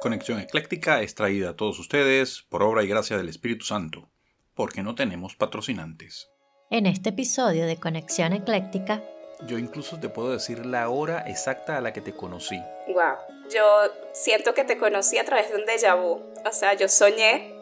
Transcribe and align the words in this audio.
Conexión 0.00 0.40
Ecléctica 0.40 1.00
es 1.02 1.14
traída 1.14 1.50
a 1.50 1.56
todos 1.56 1.78
ustedes 1.78 2.42
por 2.48 2.62
obra 2.62 2.82
y 2.82 2.88
gracia 2.88 3.16
del 3.16 3.28
Espíritu 3.28 3.64
Santo, 3.64 4.10
porque 4.54 4.82
no 4.82 4.94
tenemos 4.94 5.36
patrocinantes. 5.36 6.28
En 6.70 6.86
este 6.86 7.10
episodio 7.10 7.66
de 7.66 7.76
Conexión 7.76 8.32
Ecléctica, 8.32 9.02
yo 9.46 9.58
incluso 9.58 9.98
te 9.98 10.08
puedo 10.08 10.30
decir 10.30 10.64
la 10.64 10.88
hora 10.88 11.24
exacta 11.26 11.76
a 11.76 11.80
la 11.80 11.92
que 11.92 12.00
te 12.00 12.12
conocí. 12.12 12.60
Wow, 12.88 13.16
yo 13.52 13.64
siento 14.12 14.54
que 14.54 14.64
te 14.64 14.78
conocí 14.78 15.18
a 15.18 15.24
través 15.24 15.50
de 15.50 15.56
un 15.56 15.66
déjà 15.66 15.94
vu. 16.00 16.22
O 16.44 16.52
sea, 16.52 16.74
yo 16.74 16.88
soñé 16.88 17.54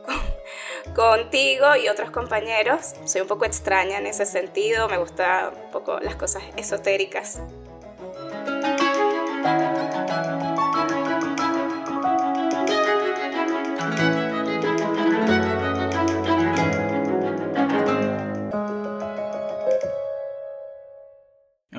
contigo 0.95 1.77
y 1.77 1.89
otros 1.89 2.11
compañeros. 2.11 2.95
Soy 3.07 3.23
un 3.23 3.29
poco 3.29 3.47
extraña 3.47 3.99
en 3.99 4.07
ese 4.07 4.27
sentido, 4.27 4.89
me 4.89 4.99
gustan 4.99 5.55
un 5.55 5.71
poco 5.71 5.99
las 6.01 6.17
cosas 6.17 6.43
esotéricas. 6.57 7.41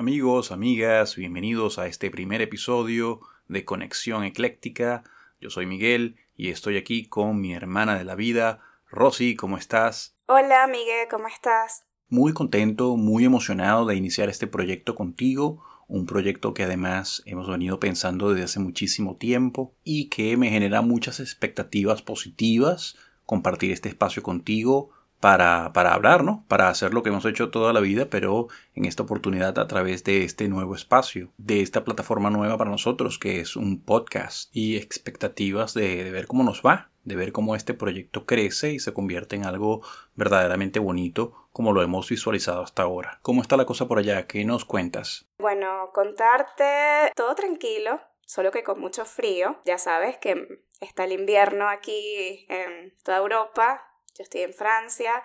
Amigos, 0.02 0.50
amigas, 0.50 1.14
bienvenidos 1.14 1.78
a 1.78 1.86
este 1.86 2.10
primer 2.10 2.42
episodio 2.42 3.20
de 3.46 3.64
Conexión 3.64 4.24
Ecléctica. 4.24 5.04
Yo 5.40 5.48
soy 5.48 5.66
Miguel 5.66 6.16
y 6.36 6.48
estoy 6.48 6.76
aquí 6.76 7.06
con 7.06 7.40
mi 7.40 7.54
hermana 7.54 7.96
de 7.96 8.02
la 8.02 8.16
vida, 8.16 8.58
Rosy, 8.90 9.36
¿cómo 9.36 9.58
estás? 9.58 10.16
Hola, 10.26 10.66
Miguel, 10.66 11.06
¿cómo 11.08 11.28
estás? 11.28 11.84
Muy 12.08 12.32
contento, 12.32 12.96
muy 12.96 13.24
emocionado 13.24 13.86
de 13.86 13.94
iniciar 13.94 14.28
este 14.28 14.48
proyecto 14.48 14.96
contigo, 14.96 15.64
un 15.86 16.04
proyecto 16.04 16.52
que 16.52 16.64
además 16.64 17.22
hemos 17.24 17.48
venido 17.48 17.78
pensando 17.78 18.30
desde 18.30 18.46
hace 18.46 18.58
muchísimo 18.58 19.18
tiempo 19.18 19.72
y 19.84 20.08
que 20.08 20.36
me 20.36 20.50
genera 20.50 20.82
muchas 20.82 21.20
expectativas 21.20 22.02
positivas 22.02 22.96
compartir 23.24 23.70
este 23.70 23.88
espacio 23.88 24.24
contigo 24.24 24.90
para, 25.22 25.72
para 25.72 25.94
hablar, 25.94 26.24
¿no? 26.24 26.44
Para 26.48 26.68
hacer 26.68 26.92
lo 26.92 27.04
que 27.04 27.10
hemos 27.10 27.24
hecho 27.26 27.52
toda 27.52 27.72
la 27.72 27.78
vida, 27.78 28.06
pero 28.10 28.48
en 28.74 28.86
esta 28.86 29.04
oportunidad 29.04 29.56
a 29.60 29.68
través 29.68 30.02
de 30.02 30.24
este 30.24 30.48
nuevo 30.48 30.74
espacio, 30.74 31.30
de 31.38 31.62
esta 31.62 31.84
plataforma 31.84 32.28
nueva 32.28 32.58
para 32.58 32.72
nosotros, 32.72 33.20
que 33.20 33.38
es 33.38 33.54
un 33.54 33.80
podcast, 33.80 34.50
y 34.52 34.76
expectativas 34.76 35.74
de, 35.74 36.02
de 36.02 36.10
ver 36.10 36.26
cómo 36.26 36.42
nos 36.42 36.62
va, 36.62 36.90
de 37.04 37.14
ver 37.14 37.30
cómo 37.30 37.54
este 37.54 37.72
proyecto 37.72 38.26
crece 38.26 38.72
y 38.72 38.80
se 38.80 38.92
convierte 38.92 39.36
en 39.36 39.46
algo 39.46 39.82
verdaderamente 40.16 40.80
bonito, 40.80 41.46
como 41.52 41.72
lo 41.72 41.84
hemos 41.84 42.08
visualizado 42.08 42.60
hasta 42.64 42.82
ahora. 42.82 43.20
¿Cómo 43.22 43.42
está 43.42 43.56
la 43.56 43.64
cosa 43.64 43.86
por 43.86 44.00
allá? 44.00 44.26
¿Qué 44.26 44.44
nos 44.44 44.64
cuentas? 44.64 45.28
Bueno, 45.38 45.90
contarte 45.94 47.12
todo 47.14 47.36
tranquilo, 47.36 48.00
solo 48.26 48.50
que 48.50 48.64
con 48.64 48.80
mucho 48.80 49.04
frío. 49.04 49.60
Ya 49.66 49.78
sabes 49.78 50.18
que 50.18 50.64
está 50.80 51.04
el 51.04 51.12
invierno 51.12 51.68
aquí 51.68 52.44
en 52.48 52.92
toda 53.04 53.18
Europa, 53.18 53.86
yo 54.16 54.22
estoy 54.22 54.42
en 54.42 54.54
Francia 54.54 55.22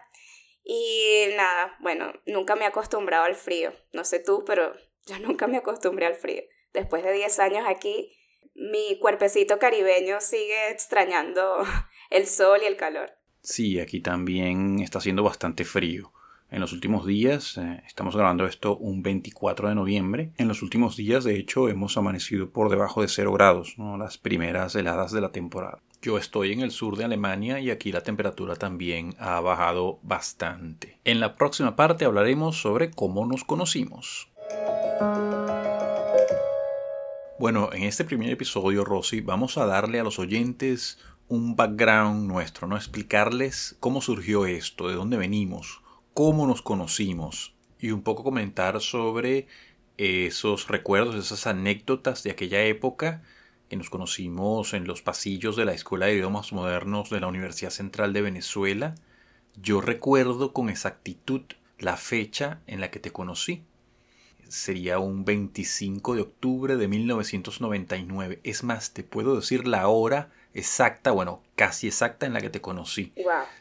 y 0.64 1.28
nada, 1.36 1.78
bueno, 1.80 2.12
nunca 2.26 2.56
me 2.56 2.66
he 2.66 2.68
acostumbrado 2.68 3.24
al 3.24 3.36
frío. 3.36 3.74
No 3.94 4.04
sé 4.04 4.20
tú, 4.20 4.44
pero 4.46 4.74
yo 5.06 5.20
nunca 5.26 5.48
me 5.48 5.58
acostumbré 5.58 6.06
al 6.06 6.16
frío. 6.16 6.44
Después 6.74 7.04
de 7.04 7.14
10 7.14 7.40
años 7.40 7.64
aquí, 7.68 8.14
mi 8.54 9.00
cuerpecito 9.00 9.60
caribeño 9.60 10.20
sigue 10.20 10.70
extrañando 10.72 11.64
el 12.10 12.28
sol 12.28 12.60
y 12.64 12.66
el 12.66 12.76
calor. 12.76 13.12
Sí, 13.42 13.80
aquí 13.80 14.02
también 14.02 14.80
está 14.80 14.98
haciendo 14.98 15.24
bastante 15.24 15.64
frío. 15.64 16.12
En 16.50 16.62
los 16.62 16.72
últimos 16.72 17.06
días, 17.06 17.58
eh, 17.58 17.84
estamos 17.86 18.16
grabando 18.16 18.46
esto 18.46 18.78
un 18.78 19.04
24 19.04 19.68
de 19.70 19.76
noviembre, 19.76 20.32
en 20.38 20.48
los 20.48 20.62
últimos 20.62 20.96
días 20.96 21.26
de 21.26 21.38
hecho 21.38 21.68
hemos 21.68 21.98
amanecido 21.98 22.52
por 22.52 22.70
debajo 22.70 23.02
de 23.02 23.10
0 23.10 23.34
grados, 23.34 23.76
las 23.78 24.18
primeras 24.18 24.74
heladas 24.76 25.12
de 25.12 25.22
la 25.22 25.34
temporada. 25.34 25.82
Yo 26.08 26.18
estoy 26.18 26.54
en 26.54 26.62
el 26.62 26.72
sur 26.72 26.96
de 26.96 27.04
Alemania 27.04 27.60
y 27.60 27.70
aquí 27.70 27.92
la 27.92 28.00
temperatura 28.00 28.56
también 28.56 29.14
ha 29.20 29.42
bajado 29.42 30.00
bastante. 30.04 31.02
En 31.04 31.20
la 31.20 31.36
próxima 31.36 31.76
parte 31.76 32.06
hablaremos 32.06 32.62
sobre 32.62 32.92
cómo 32.92 33.26
nos 33.26 33.44
conocimos. 33.44 34.30
Bueno, 37.38 37.72
en 37.74 37.84
este 37.84 38.06
primer 38.06 38.30
episodio, 38.30 38.86
Rosy, 38.86 39.20
vamos 39.20 39.58
a 39.58 39.66
darle 39.66 40.00
a 40.00 40.06
los 40.06 40.18
oyentes 40.18 40.98
un 41.28 41.58
background 41.58 42.26
nuestro, 42.26 42.70
¿no? 42.70 42.78
Explicarles 42.78 43.76
cómo 43.82 44.00
surgió 44.00 44.46
esto, 44.46 44.88
de 44.88 44.96
dónde 44.96 45.18
venimos, 45.18 45.82
cómo 46.14 46.48
nos 46.48 46.62
conocimos 46.62 47.54
y 47.82 47.92
un 47.92 48.02
poco 48.02 48.24
comentar 48.24 48.80
sobre 48.80 49.48
esos 49.98 50.70
recuerdos, 50.70 51.16
esas 51.16 51.48
anécdotas 51.48 52.24
de 52.24 52.32
aquella 52.32 52.64
época 52.64 53.24
nos 53.76 53.90
conocimos 53.90 54.74
en 54.74 54.88
los 54.88 55.02
pasillos 55.02 55.56
de 55.56 55.66
la 55.66 55.74
Escuela 55.74 56.06
de 56.06 56.14
Idiomas 56.14 56.54
Modernos 56.54 57.10
de 57.10 57.20
la 57.20 57.28
Universidad 57.28 57.72
Central 57.72 58.14
de 58.14 58.22
Venezuela, 58.22 58.96
yo 59.62 59.82
recuerdo 59.82 60.54
con 60.54 60.70
exactitud 60.70 61.42
la 61.80 61.98
fecha 61.98 62.62
en 62.68 62.80
la 62.80 62.90
que 62.92 63.00
te 63.00 63.12
conocí. 63.12 63.64
Sería 64.48 65.00
un 65.00 65.26
25 65.26 66.16
de 66.16 66.22
octubre 66.22 66.78
de 66.78 66.88
1999. 66.88 68.40
Es 68.44 68.64
más, 68.64 68.94
te 68.94 69.04
puedo 69.04 69.36
decir 69.36 69.68
la 69.68 69.88
hora 69.90 70.30
exacta, 70.54 71.12
bueno, 71.12 71.44
casi 71.56 71.88
exacta 71.88 72.26
en 72.26 72.34
la 72.34 72.42
que 72.42 72.50
te 72.50 72.62
conocí. 72.62 73.14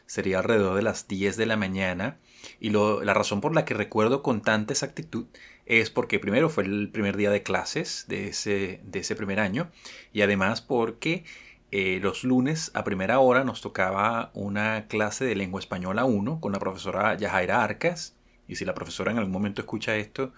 Sería 0.05 0.39
alrededor 0.39 0.75
de 0.75 0.83
las 0.83 1.07
10 1.07 1.35
de 1.35 1.45
la 1.45 1.57
mañana. 1.57 2.17
Y 2.59 2.69
la 2.69 3.13
razón 3.13 3.41
por 3.41 3.53
la 3.53 3.65
que 3.65 3.73
recuerdo 3.73 4.23
con 4.23 4.41
tanta 4.41 4.73
exactitud 4.73 5.25
es 5.65 5.89
porque 5.89 6.19
primero 6.19 6.49
fue 6.49 6.63
el 6.63 6.89
primer 6.89 7.17
día 7.17 7.29
de 7.29 7.43
clases 7.43 8.05
de 8.07 8.29
ese, 8.29 8.79
de 8.83 8.99
ese 8.99 9.15
primer 9.15 9.39
año 9.39 9.69
y 10.13 10.21
además 10.21 10.61
porque 10.61 11.25
eh, 11.71 11.99
los 12.01 12.23
lunes 12.23 12.71
a 12.73 12.85
primera 12.85 13.19
hora 13.19 13.43
nos 13.43 13.61
tocaba 13.61 14.31
una 14.33 14.87
clase 14.87 15.25
de 15.25 15.35
lengua 15.35 15.59
española 15.59 16.05
1 16.05 16.39
con 16.39 16.53
la 16.53 16.59
profesora 16.59 17.15
Yajaira 17.17 17.63
Arcas. 17.63 18.15
Y 18.47 18.55
si 18.55 18.63
la 18.63 18.73
profesora 18.73 19.11
en 19.11 19.17
algún 19.17 19.33
momento 19.33 19.59
escucha 19.59 19.97
esto, 19.97 20.31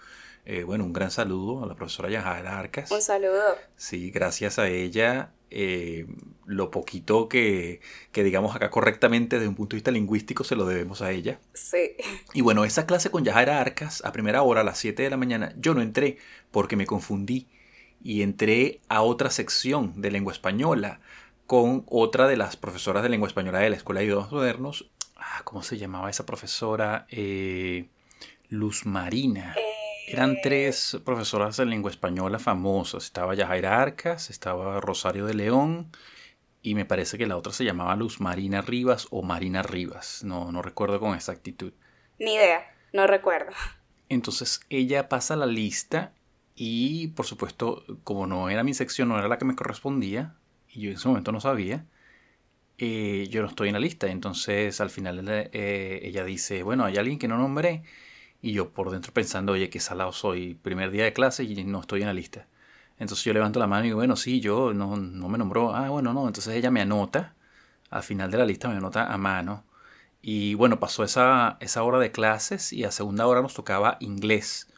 eh, 0.44 0.64
bueno, 0.64 0.84
un 0.84 0.92
gran 0.92 1.12
saludo 1.12 1.62
a 1.62 1.66
la 1.66 1.76
profesora 1.76 2.10
Yajaira 2.10 2.58
Arcas. 2.58 2.90
Un 2.90 3.00
saludo. 3.00 3.56
Sí, 3.76 4.10
gracias 4.10 4.58
a 4.58 4.68
ella 4.68 5.30
eh, 5.50 6.06
lo 6.46 6.70
poquito 6.70 7.28
que, 7.28 7.80
que, 8.12 8.24
digamos 8.24 8.54
acá 8.54 8.70
correctamente 8.70 9.36
desde 9.36 9.48
un 9.48 9.54
punto 9.54 9.74
de 9.74 9.78
vista 9.78 9.90
lingüístico 9.90 10.44
se 10.44 10.56
lo 10.56 10.64
debemos 10.66 11.02
a 11.02 11.10
ella. 11.10 11.40
Sí. 11.52 11.96
Y 12.34 12.40
bueno, 12.40 12.64
esa 12.64 12.86
clase 12.86 13.10
con 13.10 13.24
Yajaira 13.24 13.60
Arcas 13.60 14.04
a 14.04 14.12
primera 14.12 14.42
hora, 14.42 14.62
a 14.62 14.64
las 14.64 14.78
7 14.78 15.02
de 15.02 15.10
la 15.10 15.16
mañana, 15.16 15.52
yo 15.58 15.74
no 15.74 15.82
entré 15.82 16.18
porque 16.50 16.76
me 16.76 16.86
confundí 16.86 17.48
y 18.02 18.22
entré 18.22 18.80
a 18.88 19.02
otra 19.02 19.30
sección 19.30 20.00
de 20.00 20.10
lengua 20.10 20.32
española 20.32 21.00
con 21.46 21.84
otra 21.88 22.28
de 22.28 22.36
las 22.36 22.56
profesoras 22.56 23.02
de 23.02 23.08
lengua 23.08 23.28
española 23.28 23.58
de 23.58 23.70
la 23.70 23.76
Escuela 23.76 24.00
de 24.00 24.06
Idiomas 24.06 24.30
Modernos. 24.30 24.90
Ah, 25.16 25.42
¿Cómo 25.44 25.62
se 25.62 25.78
llamaba 25.78 26.08
esa 26.08 26.24
profesora? 26.24 27.06
Eh, 27.10 27.88
Luz 28.48 28.86
Marina. 28.86 29.54
Eh, 29.56 29.69
eran 30.12 30.38
tres 30.42 30.98
profesoras 31.04 31.56
de 31.56 31.66
lengua 31.66 31.90
española 31.90 32.38
famosas. 32.38 33.04
Estaba 33.04 33.34
Yajaira 33.34 33.80
Arcas, 33.80 34.30
estaba 34.30 34.80
Rosario 34.80 35.26
de 35.26 35.34
León 35.34 35.90
y 36.62 36.74
me 36.74 36.84
parece 36.84 37.16
que 37.18 37.26
la 37.26 37.36
otra 37.36 37.52
se 37.52 37.64
llamaba 37.64 37.96
Luz 37.96 38.20
Marina 38.20 38.60
Rivas 38.60 39.06
o 39.10 39.22
Marina 39.22 39.62
Rivas. 39.62 40.24
No, 40.24 40.52
no 40.52 40.62
recuerdo 40.62 41.00
con 41.00 41.14
exactitud. 41.14 41.72
Ni 42.18 42.34
idea, 42.34 42.62
no 42.92 43.06
recuerdo. 43.06 43.52
Entonces 44.08 44.60
ella 44.68 45.08
pasa 45.08 45.36
la 45.36 45.46
lista 45.46 46.12
y 46.54 47.08
por 47.08 47.26
supuesto, 47.26 47.84
como 48.04 48.26
no 48.26 48.50
era 48.50 48.64
mi 48.64 48.74
sección, 48.74 49.08
no 49.08 49.18
era 49.18 49.28
la 49.28 49.38
que 49.38 49.44
me 49.44 49.56
correspondía, 49.56 50.34
y 50.68 50.82
yo 50.82 50.90
en 50.90 50.96
ese 50.96 51.08
momento 51.08 51.32
no 51.32 51.40
sabía, 51.40 51.86
eh, 52.78 53.28
yo 53.30 53.42
no 53.42 53.48
estoy 53.48 53.68
en 53.68 53.74
la 53.74 53.80
lista. 53.80 54.08
Entonces 54.08 54.80
al 54.80 54.90
final 54.90 55.24
eh, 55.28 56.00
ella 56.02 56.24
dice, 56.24 56.62
bueno, 56.62 56.84
hay 56.84 56.96
alguien 56.96 57.18
que 57.18 57.28
no 57.28 57.38
nombré. 57.38 57.82
Y 58.42 58.52
yo 58.52 58.70
por 58.70 58.90
dentro 58.90 59.12
pensando, 59.12 59.52
oye, 59.52 59.70
qué 59.70 59.80
salado 59.80 60.12
soy, 60.12 60.54
primer 60.54 60.90
día 60.90 61.04
de 61.04 61.12
clase 61.12 61.44
y 61.44 61.64
no 61.64 61.80
estoy 61.80 62.00
en 62.00 62.06
la 62.06 62.14
lista. 62.14 62.46
Entonces 62.98 63.24
yo 63.24 63.32
levanto 63.32 63.58
la 63.58 63.66
mano 63.66 63.84
y 63.84 63.88
digo, 63.88 63.98
bueno, 63.98 64.16
sí, 64.16 64.40
yo 64.40 64.74
no, 64.74 64.96
no 64.96 65.28
me 65.28 65.38
nombró. 65.38 65.74
Ah, 65.74 65.88
bueno, 65.88 66.12
no. 66.12 66.26
Entonces 66.26 66.54
ella 66.54 66.70
me 66.70 66.82
anota, 66.82 67.34
al 67.90 68.02
final 68.02 68.30
de 68.30 68.38
la 68.38 68.44
lista 68.46 68.68
me 68.68 68.76
anota 68.76 69.12
a 69.12 69.16
mano. 69.18 69.64
Y 70.22 70.54
bueno, 70.54 70.80
pasó 70.80 71.04
esa, 71.04 71.56
esa 71.60 71.82
hora 71.82 71.98
de 71.98 72.12
clases 72.12 72.72
y 72.72 72.84
a 72.84 72.90
segunda 72.90 73.26
hora 73.26 73.42
nos 73.42 73.54
tocaba 73.54 73.96
inglés. 74.00 74.68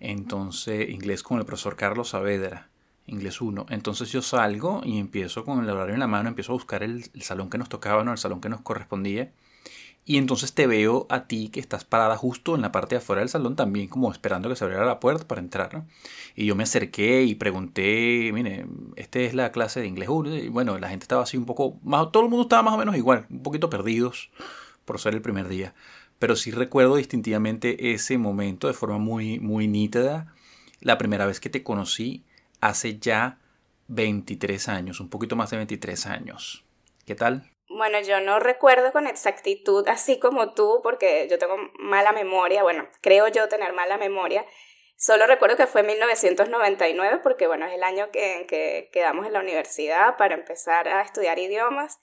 Entonces, 0.00 0.90
inglés 0.90 1.22
con 1.22 1.38
el 1.38 1.44
profesor 1.46 1.76
Carlos 1.76 2.10
Saavedra, 2.10 2.68
inglés 3.06 3.40
1. 3.40 3.66
Entonces 3.70 4.10
yo 4.10 4.22
salgo 4.22 4.82
y 4.84 4.98
empiezo 4.98 5.44
con 5.44 5.62
el 5.62 5.70
horario 5.70 5.94
en 5.94 6.00
la 6.00 6.08
mano, 6.08 6.28
empiezo 6.28 6.52
a 6.52 6.54
buscar 6.54 6.82
el, 6.82 7.08
el 7.14 7.22
salón 7.22 7.50
que 7.50 7.58
nos 7.58 7.68
tocaba, 7.68 8.02
¿no? 8.04 8.12
el 8.12 8.18
salón 8.18 8.40
que 8.40 8.48
nos 8.48 8.62
correspondía. 8.62 9.32
Y 10.06 10.18
entonces 10.18 10.52
te 10.52 10.66
veo 10.66 11.06
a 11.08 11.26
ti 11.26 11.48
que 11.48 11.60
estás 11.60 11.84
parada 11.84 12.16
justo 12.16 12.54
en 12.54 12.60
la 12.60 12.72
parte 12.72 12.94
de 12.94 12.98
afuera 12.98 13.20
del 13.20 13.30
salón, 13.30 13.56
también 13.56 13.88
como 13.88 14.12
esperando 14.12 14.50
que 14.50 14.56
se 14.56 14.64
abriera 14.64 14.84
la 14.84 15.00
puerta 15.00 15.26
para 15.26 15.40
entrar. 15.40 15.84
Y 16.36 16.44
yo 16.44 16.54
me 16.54 16.64
acerqué 16.64 17.22
y 17.22 17.34
pregunté, 17.36 18.30
mire, 18.34 18.66
esta 18.96 19.20
es 19.20 19.32
la 19.32 19.50
clase 19.50 19.80
de 19.80 19.86
inglés 19.86 20.10
1. 20.10 20.36
Y 20.36 20.48
bueno, 20.48 20.78
la 20.78 20.90
gente 20.90 21.04
estaba 21.04 21.22
así 21.22 21.38
un 21.38 21.46
poco, 21.46 21.78
más, 21.82 22.12
todo 22.12 22.22
el 22.22 22.28
mundo 22.28 22.42
estaba 22.42 22.62
más 22.62 22.74
o 22.74 22.78
menos 22.78 22.96
igual, 22.96 23.26
un 23.30 23.42
poquito 23.42 23.70
perdidos 23.70 24.30
por 24.84 25.00
ser 25.00 25.14
el 25.14 25.22
primer 25.22 25.48
día. 25.48 25.74
Pero 26.18 26.36
sí 26.36 26.50
recuerdo 26.50 26.96
distintivamente 26.96 27.94
ese 27.94 28.18
momento 28.18 28.66
de 28.66 28.74
forma 28.74 28.98
muy, 28.98 29.40
muy 29.40 29.68
nítida. 29.68 30.34
La 30.80 30.98
primera 30.98 31.24
vez 31.24 31.40
que 31.40 31.48
te 31.48 31.62
conocí 31.62 32.24
hace 32.60 32.98
ya 32.98 33.38
23 33.88 34.68
años, 34.68 35.00
un 35.00 35.08
poquito 35.08 35.34
más 35.34 35.50
de 35.50 35.56
23 35.56 36.06
años. 36.06 36.64
¿Qué 37.06 37.14
tal? 37.14 37.50
Bueno, 37.68 38.00
yo 38.00 38.20
no 38.20 38.40
recuerdo 38.40 38.92
con 38.92 39.06
exactitud, 39.06 39.88
así 39.88 40.18
como 40.18 40.52
tú, 40.54 40.80
porque 40.82 41.26
yo 41.30 41.38
tengo 41.38 41.56
mala 41.78 42.12
memoria, 42.12 42.62
bueno, 42.62 42.88
creo 43.00 43.28
yo 43.28 43.48
tener 43.48 43.72
mala 43.72 43.96
memoria. 43.96 44.44
Solo 44.96 45.26
recuerdo 45.26 45.56
que 45.56 45.66
fue 45.66 45.82
1999, 45.82 47.20
porque 47.22 47.46
bueno, 47.46 47.66
es 47.66 47.72
el 47.72 47.82
año 47.82 48.10
que, 48.10 48.46
que 48.48 48.90
quedamos 48.92 49.26
en 49.26 49.32
la 49.32 49.40
universidad 49.40 50.16
para 50.16 50.34
empezar 50.34 50.88
a 50.88 51.02
estudiar 51.02 51.38
idiomas. 51.38 51.98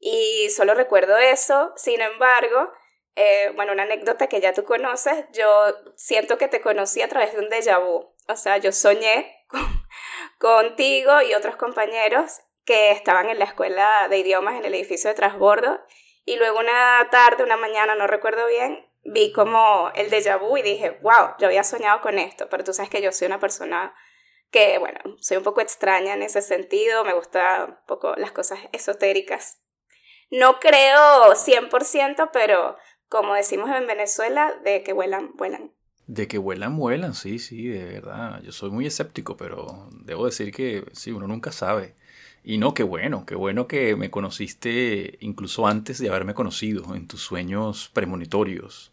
Y 0.00 0.50
solo 0.50 0.74
recuerdo 0.74 1.16
eso, 1.16 1.72
sin 1.76 2.00
embargo, 2.00 2.70
eh, 3.16 3.52
bueno, 3.56 3.72
una 3.72 3.82
anécdota 3.82 4.28
que 4.28 4.40
ya 4.40 4.52
tú 4.52 4.64
conoces, 4.64 5.24
yo 5.32 5.74
siento 5.96 6.38
que 6.38 6.46
te 6.46 6.60
conocí 6.60 7.02
a 7.02 7.08
través 7.08 7.32
de 7.32 7.40
un 7.40 7.48
déjà 7.48 7.78
vu. 7.84 8.14
O 8.28 8.36
sea, 8.36 8.58
yo 8.58 8.70
soñé 8.70 9.44
contigo 10.38 11.22
y 11.22 11.34
otros 11.34 11.56
compañeros 11.56 12.40
que 12.68 12.90
estaban 12.90 13.30
en 13.30 13.38
la 13.38 13.46
escuela 13.46 14.08
de 14.10 14.18
idiomas 14.18 14.56
en 14.56 14.64
el 14.66 14.74
edificio 14.74 15.08
de 15.08 15.16
transbordo 15.16 15.80
y 16.26 16.36
luego 16.36 16.58
una 16.58 17.08
tarde, 17.10 17.42
una 17.42 17.56
mañana, 17.56 17.94
no 17.94 18.06
recuerdo 18.06 18.46
bien, 18.46 18.86
vi 19.04 19.32
como 19.32 19.90
el 19.94 20.10
déjà 20.10 20.38
vu 20.38 20.54
y 20.58 20.60
dije, 20.60 20.98
wow, 21.00 21.30
yo 21.38 21.46
había 21.46 21.64
soñado 21.64 22.02
con 22.02 22.18
esto, 22.18 22.50
pero 22.50 22.64
tú 22.64 22.74
sabes 22.74 22.90
que 22.90 23.00
yo 23.00 23.10
soy 23.10 23.24
una 23.24 23.40
persona 23.40 23.94
que, 24.50 24.76
bueno, 24.76 25.00
soy 25.18 25.38
un 25.38 25.44
poco 25.44 25.62
extraña 25.62 26.12
en 26.12 26.20
ese 26.20 26.42
sentido, 26.42 27.06
me 27.06 27.14
gustan 27.14 27.70
un 27.70 27.76
poco 27.86 28.14
las 28.16 28.32
cosas 28.32 28.58
esotéricas. 28.72 29.62
No 30.30 30.60
creo 30.60 31.34
100%, 31.34 32.28
pero 32.34 32.76
como 33.08 33.32
decimos 33.32 33.70
en 33.70 33.86
Venezuela, 33.86 34.54
de 34.62 34.82
que 34.82 34.92
vuelan, 34.92 35.30
vuelan. 35.36 35.72
De 36.06 36.28
que 36.28 36.36
vuelan, 36.36 36.76
vuelan, 36.76 37.14
sí, 37.14 37.38
sí, 37.38 37.66
de 37.66 37.86
verdad. 37.86 38.42
Yo 38.42 38.52
soy 38.52 38.68
muy 38.70 38.86
escéptico, 38.86 39.38
pero 39.38 39.88
debo 40.04 40.26
decir 40.26 40.52
que 40.52 40.84
sí, 40.92 41.12
uno 41.12 41.26
nunca 41.26 41.50
sabe. 41.50 41.96
Y 42.48 42.56
no, 42.56 42.72
qué 42.72 42.82
bueno, 42.82 43.26
qué 43.26 43.34
bueno 43.34 43.68
que 43.68 43.94
me 43.94 44.10
conociste 44.10 45.18
incluso 45.20 45.66
antes 45.66 45.98
de 45.98 46.08
haberme 46.08 46.32
conocido 46.32 46.94
en 46.94 47.06
tus 47.06 47.20
sueños 47.20 47.90
premonitorios. 47.92 48.90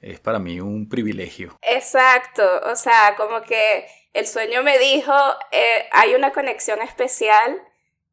Es 0.00 0.20
para 0.20 0.38
mí 0.38 0.60
un 0.60 0.88
privilegio. 0.88 1.58
Exacto, 1.62 2.44
o 2.70 2.76
sea, 2.76 3.16
como 3.16 3.42
que 3.42 3.88
el 4.12 4.24
sueño 4.24 4.62
me 4.62 4.78
dijo, 4.78 5.12
eh, 5.50 5.88
hay 5.90 6.14
una 6.14 6.30
conexión 6.30 6.80
especial 6.80 7.60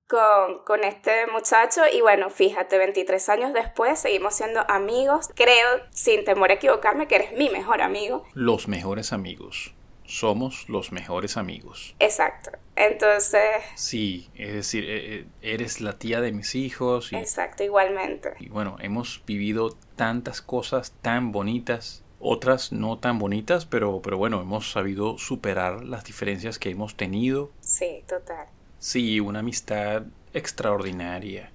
con, 0.07 0.63
con, 0.65 0.83
este 0.83 1.27
muchacho 1.27 1.81
y 1.93 2.01
bueno, 2.01 2.31
fíjate, 2.31 2.79
23 2.79 3.29
años 3.29 3.53
después 3.53 3.99
seguimos 3.99 4.33
siendo 4.33 4.61
amigos. 4.71 5.29
Creo, 5.35 5.67
sin 5.91 6.25
temor 6.25 6.49
a 6.49 6.55
equivocarme, 6.55 7.07
que 7.07 7.13
eres 7.13 7.33
mi 7.33 7.49
mejor 7.49 7.83
amigo. 7.83 8.23
Los 8.33 8.67
mejores 8.67 9.13
amigos. 9.13 9.75
Somos 10.09 10.67
los 10.69 10.91
mejores 10.91 11.37
amigos. 11.37 11.95
Exacto. 11.99 12.51
Entonces... 12.75 13.43
Sí, 13.75 14.29
es 14.35 14.53
decir, 14.53 14.89
e, 14.89 15.19
e, 15.19 15.25
eres 15.41 15.81
la 15.81 15.99
tía 15.99 16.19
de 16.19 16.31
mis 16.31 16.55
hijos. 16.55 17.13
Y, 17.13 17.15
Exacto, 17.15 17.63
igualmente. 17.63 18.33
Y 18.39 18.49
bueno, 18.49 18.77
hemos 18.79 19.23
vivido 19.25 19.77
tantas 19.95 20.41
cosas 20.41 20.93
tan 21.01 21.31
bonitas 21.31 22.03
otras 22.19 22.71
no 22.71 22.99
tan 22.99 23.17
bonitas, 23.17 23.65
pero, 23.65 24.01
pero 24.01 24.17
bueno, 24.17 24.41
hemos 24.41 24.71
sabido 24.71 25.17
superar 25.17 25.83
las 25.85 26.03
diferencias 26.03 26.59
que 26.59 26.69
hemos 26.69 26.95
tenido. 26.95 27.51
Sí, 27.61 28.03
total. 28.07 28.47
Sí, 28.77 29.19
una 29.19 29.39
amistad 29.39 30.03
extraordinaria. 30.33 31.51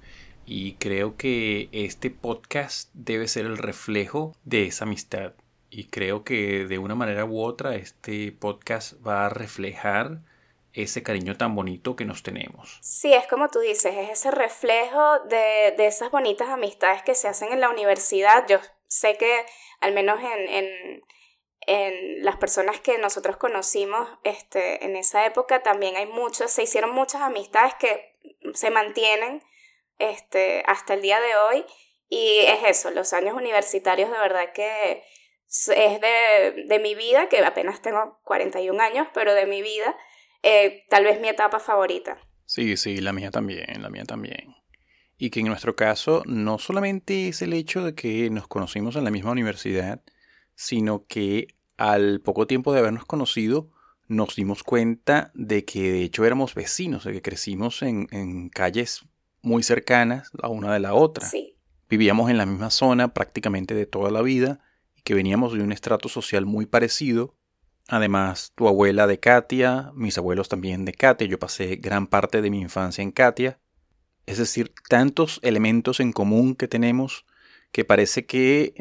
Y 0.47 0.75
creo 0.75 1.17
que 1.17 1.69
este 1.73 2.11
podcast 2.11 2.91
debe 2.95 3.29
ser 3.29 3.47
el 3.47 3.59
reflejo 3.59 4.35
de 4.45 4.67
esa 4.67 4.85
amistad. 4.85 5.33
Y 5.77 5.89
creo 5.89 6.23
que 6.23 6.67
de 6.67 6.79
una 6.79 6.95
manera 6.95 7.25
u 7.25 7.43
otra 7.43 7.75
este 7.75 8.31
podcast 8.31 8.95
va 9.05 9.27
a 9.27 9.29
reflejar 9.29 10.21
ese 10.73 11.03
cariño 11.03 11.37
tan 11.37 11.57
bonito 11.57 11.97
que 11.97 12.05
nos 12.05 12.23
tenemos. 12.23 12.79
Sí, 12.81 13.13
es 13.13 13.27
como 13.27 13.49
tú 13.49 13.59
dices, 13.59 13.93
es 13.93 14.11
ese 14.11 14.31
reflejo 14.31 15.19
de, 15.29 15.75
de 15.77 15.87
esas 15.87 16.13
bonitas 16.13 16.49
amistades 16.49 17.03
que 17.03 17.17
se 17.17 17.27
hacen 17.27 17.53
en 17.53 17.61
la 17.61 17.71
universidad. 17.71 18.47
Yo 18.49 18.59
sé 18.87 19.17
que 19.17 19.45
al 19.81 19.93
menos 19.93 20.21
en, 20.21 20.49
en 20.49 21.03
en 21.67 22.25
las 22.25 22.37
personas 22.37 22.81
que 22.81 22.99
nosotros 22.99 23.37
conocimos 23.37 24.09
este, 24.23 24.85
en 24.85 24.97
esa 24.97 25.25
época 25.25 25.63
también 25.63 25.97
hay 25.97 26.07
muchos, 26.07 26.51
se 26.51 26.63
hicieron 26.63 26.91
muchas 26.93 27.23
amistades 27.23 27.75
que 27.75 28.15
se 28.53 28.71
mantienen 28.71 29.43
este, 29.99 30.63
hasta 30.67 30.95
el 30.95 31.01
día 31.01 31.21
de 31.21 31.37
hoy 31.37 31.65
y 32.09 32.41
es 32.41 32.65
eso, 32.65 32.91
los 32.91 33.13
años 33.13 33.35
universitarios 33.35 34.11
de 34.11 34.19
verdad 34.19 34.53
que 34.53 35.03
es 35.69 36.01
de, 36.01 36.65
de 36.67 36.79
mi 36.81 36.95
vida, 36.95 37.29
que 37.29 37.39
apenas 37.45 37.81
tengo 37.81 38.19
41 38.25 38.81
años, 38.83 39.09
pero 39.15 39.35
de 39.35 39.47
mi 39.47 39.63
vida, 39.63 39.97
eh, 40.43 40.85
tal 40.89 41.05
vez 41.05 41.21
mi 41.21 41.29
etapa 41.29 41.61
favorita. 41.61 42.19
Sí, 42.45 42.77
sí, 42.77 42.99
la 42.99 43.13
mía 43.13 43.31
también, 43.31 43.83
la 43.83 43.89
mía 43.89 44.05
también. 44.05 44.55
Y 45.17 45.31
que 45.31 45.41
en 45.41 45.47
nuestro 45.47 45.77
caso 45.77 46.23
no 46.27 46.59
solamente 46.59 47.29
es 47.29 47.41
el 47.41 47.53
hecho 47.53 47.85
de 47.85 47.95
que 47.95 48.29
nos 48.31 48.49
conocimos 48.49 48.97
en 48.97 49.05
la 49.05 49.11
misma 49.11 49.31
universidad, 49.31 50.03
sino 50.55 51.07
que 51.07 51.55
al 51.77 52.21
poco 52.21 52.47
tiempo 52.47 52.73
de 52.73 52.81
habernos 52.81 53.05
conocido 53.05 53.71
nos 54.07 54.37
dimos 54.37 54.63
cuenta 54.63 55.31
de 55.35 55.65
que 55.65 55.93
de 55.93 56.03
hecho 56.03 56.25
éramos 56.25 56.55
vecinos, 56.55 57.05
de 57.05 57.13
que 57.13 57.23
crecimos 57.23 57.83
en, 57.83 58.49
calles 58.51 59.05
muy 59.41 59.63
cercanas 59.63 60.31
la 60.35 60.49
una 60.49 60.73
de 60.73 60.81
la 60.81 60.95
otra. 60.95 61.27
Vivíamos 61.89 62.31
en 62.31 62.39
la 62.39 62.47
misma 62.47 62.71
zona 62.71 63.15
prácticamente 63.15 63.75
de 63.75 63.87
toda 63.87 64.11
la 64.11 64.23
vida 64.23 64.64
que 65.05 65.15
veníamos 65.15 65.53
de 65.53 65.63
un 65.63 65.73
estrato 65.73 66.09
social 66.09 66.47
muy 66.47 66.67
parecido. 66.67 67.35
Además, 67.89 68.53
tu 68.55 68.67
abuela 68.67 69.07
de 69.07 69.21
Katia, 69.21 69.93
mis 69.95 70.17
abuelos 70.17 70.49
también 70.49 70.85
de 70.85 70.95
Katia, 70.95 71.27
yo 71.27 71.39
pasé 71.39 71.77
gran 71.77 72.07
parte 72.07 72.41
de 72.41 72.51
mi 72.51 72.61
infancia 72.61 73.03
en 73.03 73.13
Katia. 73.13 73.61
Es 74.27 74.39
decir, 74.39 74.73
tantos 74.89 75.39
elementos 75.43 76.01
en 76.01 76.13
común 76.13 76.57
que 76.57 76.67
tenemos 76.67 77.27
que 77.73 77.85
parece 77.85 78.25
que 78.25 78.73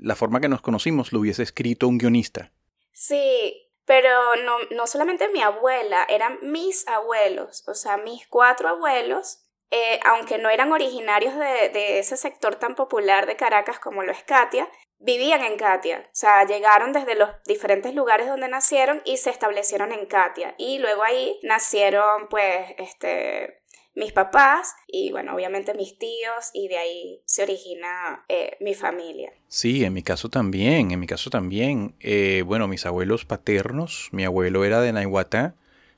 la 0.00 0.16
forma 0.16 0.40
que 0.40 0.48
nos 0.48 0.60
conocimos 0.60 1.12
lo 1.12 1.20
hubiese 1.20 1.44
escrito 1.44 1.86
un 1.86 1.98
guionista. 1.98 2.50
Sí, 2.90 3.70
pero 3.84 4.10
no, 4.44 4.56
no 4.72 4.86
solamente 4.88 5.28
mi 5.28 5.40
abuela, 5.40 6.04
eran 6.08 6.38
mis 6.42 6.86
abuelos, 6.88 7.62
o 7.68 7.74
sea, 7.74 7.96
mis 7.96 8.26
cuatro 8.26 8.68
abuelos, 8.68 9.38
eh, 9.70 10.00
aunque 10.04 10.38
no 10.38 10.50
eran 10.50 10.72
originarios 10.72 11.34
de, 11.36 11.68
de, 11.68 11.98
ese 12.00 12.16
sector 12.16 12.56
tan 12.56 12.74
popular 12.74 13.26
de 13.26 13.36
Caracas 13.36 13.78
como 13.78 14.02
lo 14.02 14.10
es 14.10 14.24
Katia, 14.24 14.68
vivían 14.98 15.42
en 15.42 15.56
Katia, 15.56 16.00
o 16.06 16.08
sea, 16.12 16.44
llegaron 16.46 16.92
desde 16.92 17.14
los 17.14 17.28
diferentes 17.46 17.94
lugares 17.94 18.26
donde 18.26 18.48
nacieron 18.48 19.02
y 19.04 19.18
se 19.18 19.30
establecieron 19.30 19.92
en 19.92 20.06
Katia. 20.06 20.54
Y 20.58 20.78
luego 20.78 21.02
ahí 21.02 21.38
nacieron, 21.42 22.28
pues, 22.28 22.66
este, 22.78 23.60
mis 23.94 24.12
papás 24.12 24.74
y 24.88 25.12
bueno, 25.12 25.34
obviamente 25.34 25.74
mis 25.74 25.98
tíos 25.98 26.50
y 26.52 26.68
de 26.68 26.78
ahí 26.78 27.20
se 27.26 27.44
origina 27.44 28.24
eh, 28.28 28.56
mi 28.60 28.74
familia. 28.74 29.32
Sí, 29.48 29.84
en 29.84 29.92
mi 29.92 30.02
caso 30.02 30.28
también, 30.28 30.90
en 30.90 31.00
mi 31.00 31.06
caso 31.06 31.30
también. 31.30 31.94
Eh, 32.00 32.42
bueno, 32.44 32.66
mis 32.68 32.86
abuelos 32.86 33.24
paternos, 33.24 34.08
mi 34.12 34.24
abuelo 34.24 34.64
era 34.64 34.80
de 34.80 34.92
Nahuatá, 34.92 35.54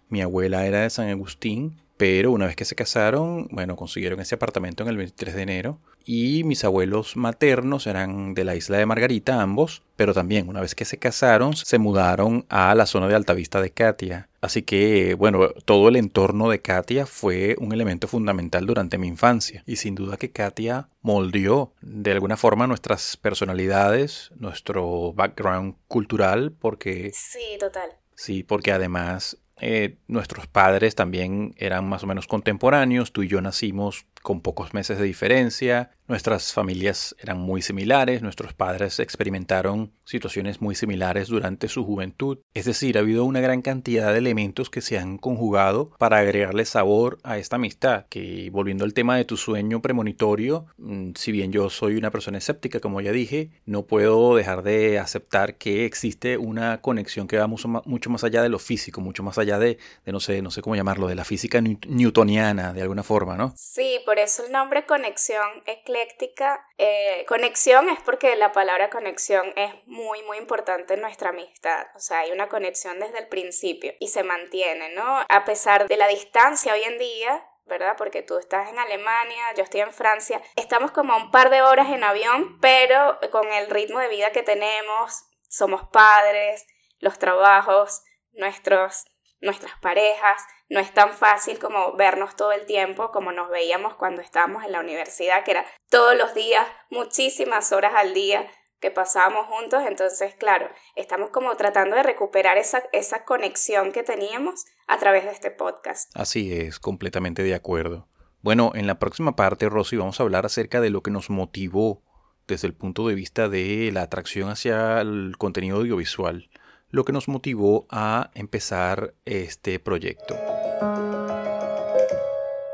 mi 0.09 0.21
abuela 0.21 0.67
era 0.67 0.83
de 0.83 0.91
San 0.91 1.09
Agustín, 1.09 1.81
pero 1.97 2.31
una 2.33 2.47
vez 2.47 2.57
que 2.57 2.65
se 2.67 2.75
casaron, 2.75 3.49
bueno, 3.51 3.77
consiguieron 3.77 4.21
ese 4.21 4.35
apartamento 4.35 4.83
en 4.83 4.91
el 4.91 4.97
23 4.99 5.35
de 5.35 5.43
enero 5.43 5.81
y 6.07 6.45
mis 6.45 6.65
abuelos 6.65 7.17
maternos 7.17 7.87
eran 7.87 8.33
de 8.33 8.45
la 8.45 8.55
isla 8.55 8.79
de 8.79 8.87
Margarita 8.87 9.43
ambos, 9.43 9.83
pero 9.97 10.15
también 10.15 10.49
una 10.49 10.61
vez 10.61 10.75
que 10.75 10.85
se 10.85 10.99
casaron 10.99 11.55
se 11.57 11.79
mudaron 11.79 12.47
a 12.49 12.75
la 12.75 12.87
zona 12.87 13.09
de 13.09 13.17
Altavista 13.17 13.61
de 13.61 13.71
Katia. 13.71 14.29
Así 14.41 14.63
que, 14.63 15.15
bueno, 15.15 15.49
todo 15.65 15.89
el 15.89 15.97
entorno 15.97 16.49
de 16.49 16.61
Katia 16.61 17.05
fue 17.07 17.57
un 17.59 17.73
elemento 17.73 18.07
fundamental 18.07 18.65
durante 18.65 18.97
mi 18.97 19.09
infancia 19.09 19.65
y 19.67 19.77
sin 19.77 19.97
duda 19.97 20.17
que 20.17 20.31
Katia 20.31 20.89
moldeó 21.03 21.73
de 21.81 22.13
alguna 22.13 22.37
forma 22.37 22.69
nuestras 22.69 23.17
personalidades, 23.17 24.31
nuestro 24.37 25.13
background 25.13 25.75
cultural, 25.89 26.53
porque... 26.53 27.11
Sí, 27.13 27.59
total. 27.59 27.91
Sí, 28.15 28.45
porque 28.45 28.73
además 28.73 29.39
eh, 29.61 29.97
nuestros 30.07 30.47
padres 30.47 30.95
también 30.95 31.55
eran 31.57 31.89
más 31.89 32.03
o 32.03 32.07
menos 32.07 32.27
contemporáneos, 32.27 33.13
tú 33.13 33.23
y 33.23 33.29
yo 33.29 33.41
nacimos 33.41 34.07
con 34.23 34.41
pocos 34.41 34.75
meses 34.75 34.99
de 34.99 35.05
diferencia, 35.05 35.93
nuestras 36.09 36.53
familias 36.53 37.15
eran 37.21 37.39
muy 37.39 37.63
similares, 37.63 38.23
nuestros 38.23 38.55
padres 38.55 38.99
experimentaron 38.99 39.93
situaciones 40.05 40.61
muy 40.61 40.75
similares 40.75 41.29
durante 41.29 41.69
su 41.69 41.85
juventud, 41.85 42.39
es 42.53 42.65
decir, 42.65 42.97
ha 42.97 43.03
habido 43.03 43.25
una 43.25 43.41
gran 43.41 43.63
cantidad 43.63 44.13
de 44.13 44.19
elementos 44.19 44.69
que 44.69 44.81
se 44.81 44.99
han 44.99 45.17
conjugado 45.17 45.91
para 45.99 46.19
agregarle 46.19 46.65
sabor 46.65 47.19
a 47.23 47.39
esta 47.39 47.57
amistad, 47.57 48.07
que 48.09 48.51
volviendo 48.51 48.85
al 48.85 48.95
tema 48.95 49.17
de 49.17 49.25
tu 49.25 49.37
sueño 49.37 49.81
premonitorio, 49.81 50.67
mm, 50.79 51.13
si 51.15 51.31
bien 51.31 51.53
yo 51.53 51.71
soy 51.71 51.97
una 51.97 52.11
persona 52.11 52.39
escéptica, 52.39 52.81
como 52.81 53.01
ya 53.01 53.13
dije, 53.13 53.51
no 53.65 53.87
puedo 53.87 54.35
dejar 54.35 54.65
de 54.65 54.99
aceptar 54.99 55.55
que 55.57 55.85
existe 55.85 56.37
una 56.37 56.81
conexión 56.81 57.29
que 57.29 57.39
va 57.39 57.47
mucho 57.47 58.11
más 58.11 58.25
allá 58.25 58.43
de 58.43 58.49
lo 58.49 58.59
físico, 58.59 59.01
mucho 59.01 59.23
más 59.23 59.39
allá 59.39 59.46
de, 59.47 59.79
no 60.05 60.21
sé, 60.21 60.43
no 60.43 60.51
sé 60.51 60.61
cómo 60.61 60.77
llamarlo, 60.77 61.07
de 61.07 61.15
la 61.15 61.25
física 61.25 61.61
newtoniana, 61.61 62.73
de 62.73 62.83
alguna 62.83 63.03
forma, 63.03 63.37
¿no? 63.37 63.53
Sí, 63.57 64.01
por 64.05 64.19
eso 64.19 64.45
el 64.45 64.53
nombre 64.53 64.85
conexión 64.85 65.63
ecléctica. 65.67 66.67
Eh, 66.79 67.25
conexión 67.29 67.89
es 67.89 68.01
porque 68.01 68.35
la 68.37 68.53
palabra 68.53 68.91
conexión 68.91 69.53
es 69.57 69.73
muy, 69.87 70.23
muy 70.25 70.39
importante 70.39 70.95
en 70.95 71.01
nuestra 71.01 71.31
amistad. 71.31 71.87
O 71.95 72.01
sea, 72.01 72.21
hay 72.21 72.33
una 72.33 72.49
conexión 72.49 72.99
desde 72.99 73.21
el 73.21 73.29
principio 73.29 73.95
y 74.01 74.09
se 74.09 74.25
mantiene, 74.25 74.95
¿no? 74.95 75.25
A 75.29 75.45
pesar 75.45 75.87
de 75.87 75.97
la 75.97 76.09
distancia 76.09 76.75
hoy 76.75 76.83
en 76.83 76.99
día, 76.99 77.45
¿verdad? 77.67 77.95
Porque 77.97 78.23
tú 78.23 78.39
estás 78.39 78.71
en 78.71 78.79
Alemania, 78.79 79.43
yo 79.57 79.65
estoy 79.65 79.81
en 79.81 79.93
Francia. 79.93 80.41
Estamos 80.55 80.93
como 80.93 81.13
a 81.13 81.17
un 81.17 81.31
par 81.31 81.51
de 81.51 81.63
horas 81.63 81.91
en 81.91 82.05
avión, 82.05 82.59
pero 82.61 83.19
con 83.31 83.53
el 83.53 83.69
ritmo 83.71 83.99
de 83.99 84.09
vida 84.09 84.31
que 84.31 84.43
tenemos, 84.43 85.25
somos 85.49 85.89
padres, 85.89 86.67
los 86.99 87.19
trabajos, 87.19 88.03
nuestros, 88.33 89.07
nuestras 89.41 89.73
parejas, 89.81 90.43
no 90.69 90.81
es 90.81 90.93
tan 90.93 91.13
fácil 91.13 91.59
como 91.59 91.93
vernos 91.97 92.37
todo 92.37 92.53
el 92.53 92.67
tiempo 92.67 93.11
como 93.11 93.33
nos 93.33 93.51
veíamos 93.51 93.95
cuando 93.95 94.23
estábamos 94.23 94.65
en 94.65 94.73
la 94.73 94.81
universidad, 94.81 95.45
que 95.45 95.53
era 95.53 95.67
todos 95.91 96.17
los 96.17 96.35
días, 96.35 96.67
muchísimas 96.91 97.73
horas 97.73 97.93
al 97.95 98.15
día 98.15 98.51
que 98.81 98.91
pasábamos 98.91 99.47
juntos, 99.47 99.83
entonces 99.87 100.35
claro, 100.35 100.69
estamos 100.97 101.31
como 101.31 101.55
tratando 101.57 101.97
de 101.97 102.03
recuperar 102.03 102.59
esa, 102.59 102.83
esa 102.93 103.25
conexión 103.25 103.91
que 103.93 104.03
teníamos 104.03 104.67
a 104.87 104.99
través 104.99 105.25
de 105.25 105.31
este 105.31 105.51
podcast. 105.51 106.11
Así 106.15 106.53
es, 106.53 106.79
completamente 106.79 107.43
de 107.43 107.55
acuerdo. 107.55 108.07
Bueno, 108.43 108.73
en 108.75 108.87
la 108.87 108.99
próxima 108.99 109.35
parte, 109.35 109.69
Rosy, 109.69 109.97
vamos 109.97 110.21
a 110.21 110.23
hablar 110.23 110.47
acerca 110.47 110.81
de 110.81 110.91
lo 110.91 111.03
que 111.03 111.11
nos 111.11 111.31
motivó 111.31 112.03
desde 112.47 112.69
el 112.69 112.75
punto 112.75 113.09
de 113.09 113.15
vista 113.15 113.49
de 113.49 113.91
la 113.93 114.03
atracción 114.03 114.51
hacia 114.51 115.01
el 115.01 115.35
contenido 115.39 115.79
audiovisual, 115.79 116.49
lo 116.91 117.05
que 117.05 117.13
nos 117.13 117.29
motivó 117.29 117.87
a 117.91 118.31
empezar 118.35 119.15
este 119.25 119.79
proyecto. 119.81 120.37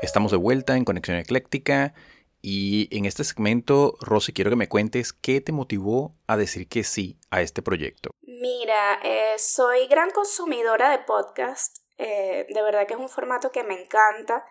Estamos 0.01 0.31
de 0.31 0.37
vuelta 0.37 0.75
en 0.75 0.85
Conexión 0.85 1.17
Ecléctica 1.17 1.93
y 2.41 2.89
en 2.95 3.05
este 3.05 3.23
segmento, 3.23 3.95
Rosy, 4.01 4.33
quiero 4.33 4.49
que 4.49 4.57
me 4.57 4.67
cuentes 4.67 5.13
qué 5.13 5.39
te 5.39 5.53
motivó 5.53 6.13
a 6.27 6.35
decir 6.35 6.67
que 6.67 6.83
sí 6.83 7.17
a 7.31 7.41
este 7.41 7.61
proyecto. 7.61 8.11
Mira, 8.21 8.99
eh, 9.03 9.35
soy 9.37 9.87
gran 9.87 10.11
consumidora 10.11 10.91
de 10.91 10.99
podcast. 10.99 11.77
Eh, 11.97 12.45
de 12.49 12.61
verdad 12.61 12.85
que 12.85 12.95
es 12.95 12.99
un 12.99 13.07
formato 13.07 13.51
que 13.51 13.63
me 13.63 13.81
encanta. 13.81 14.43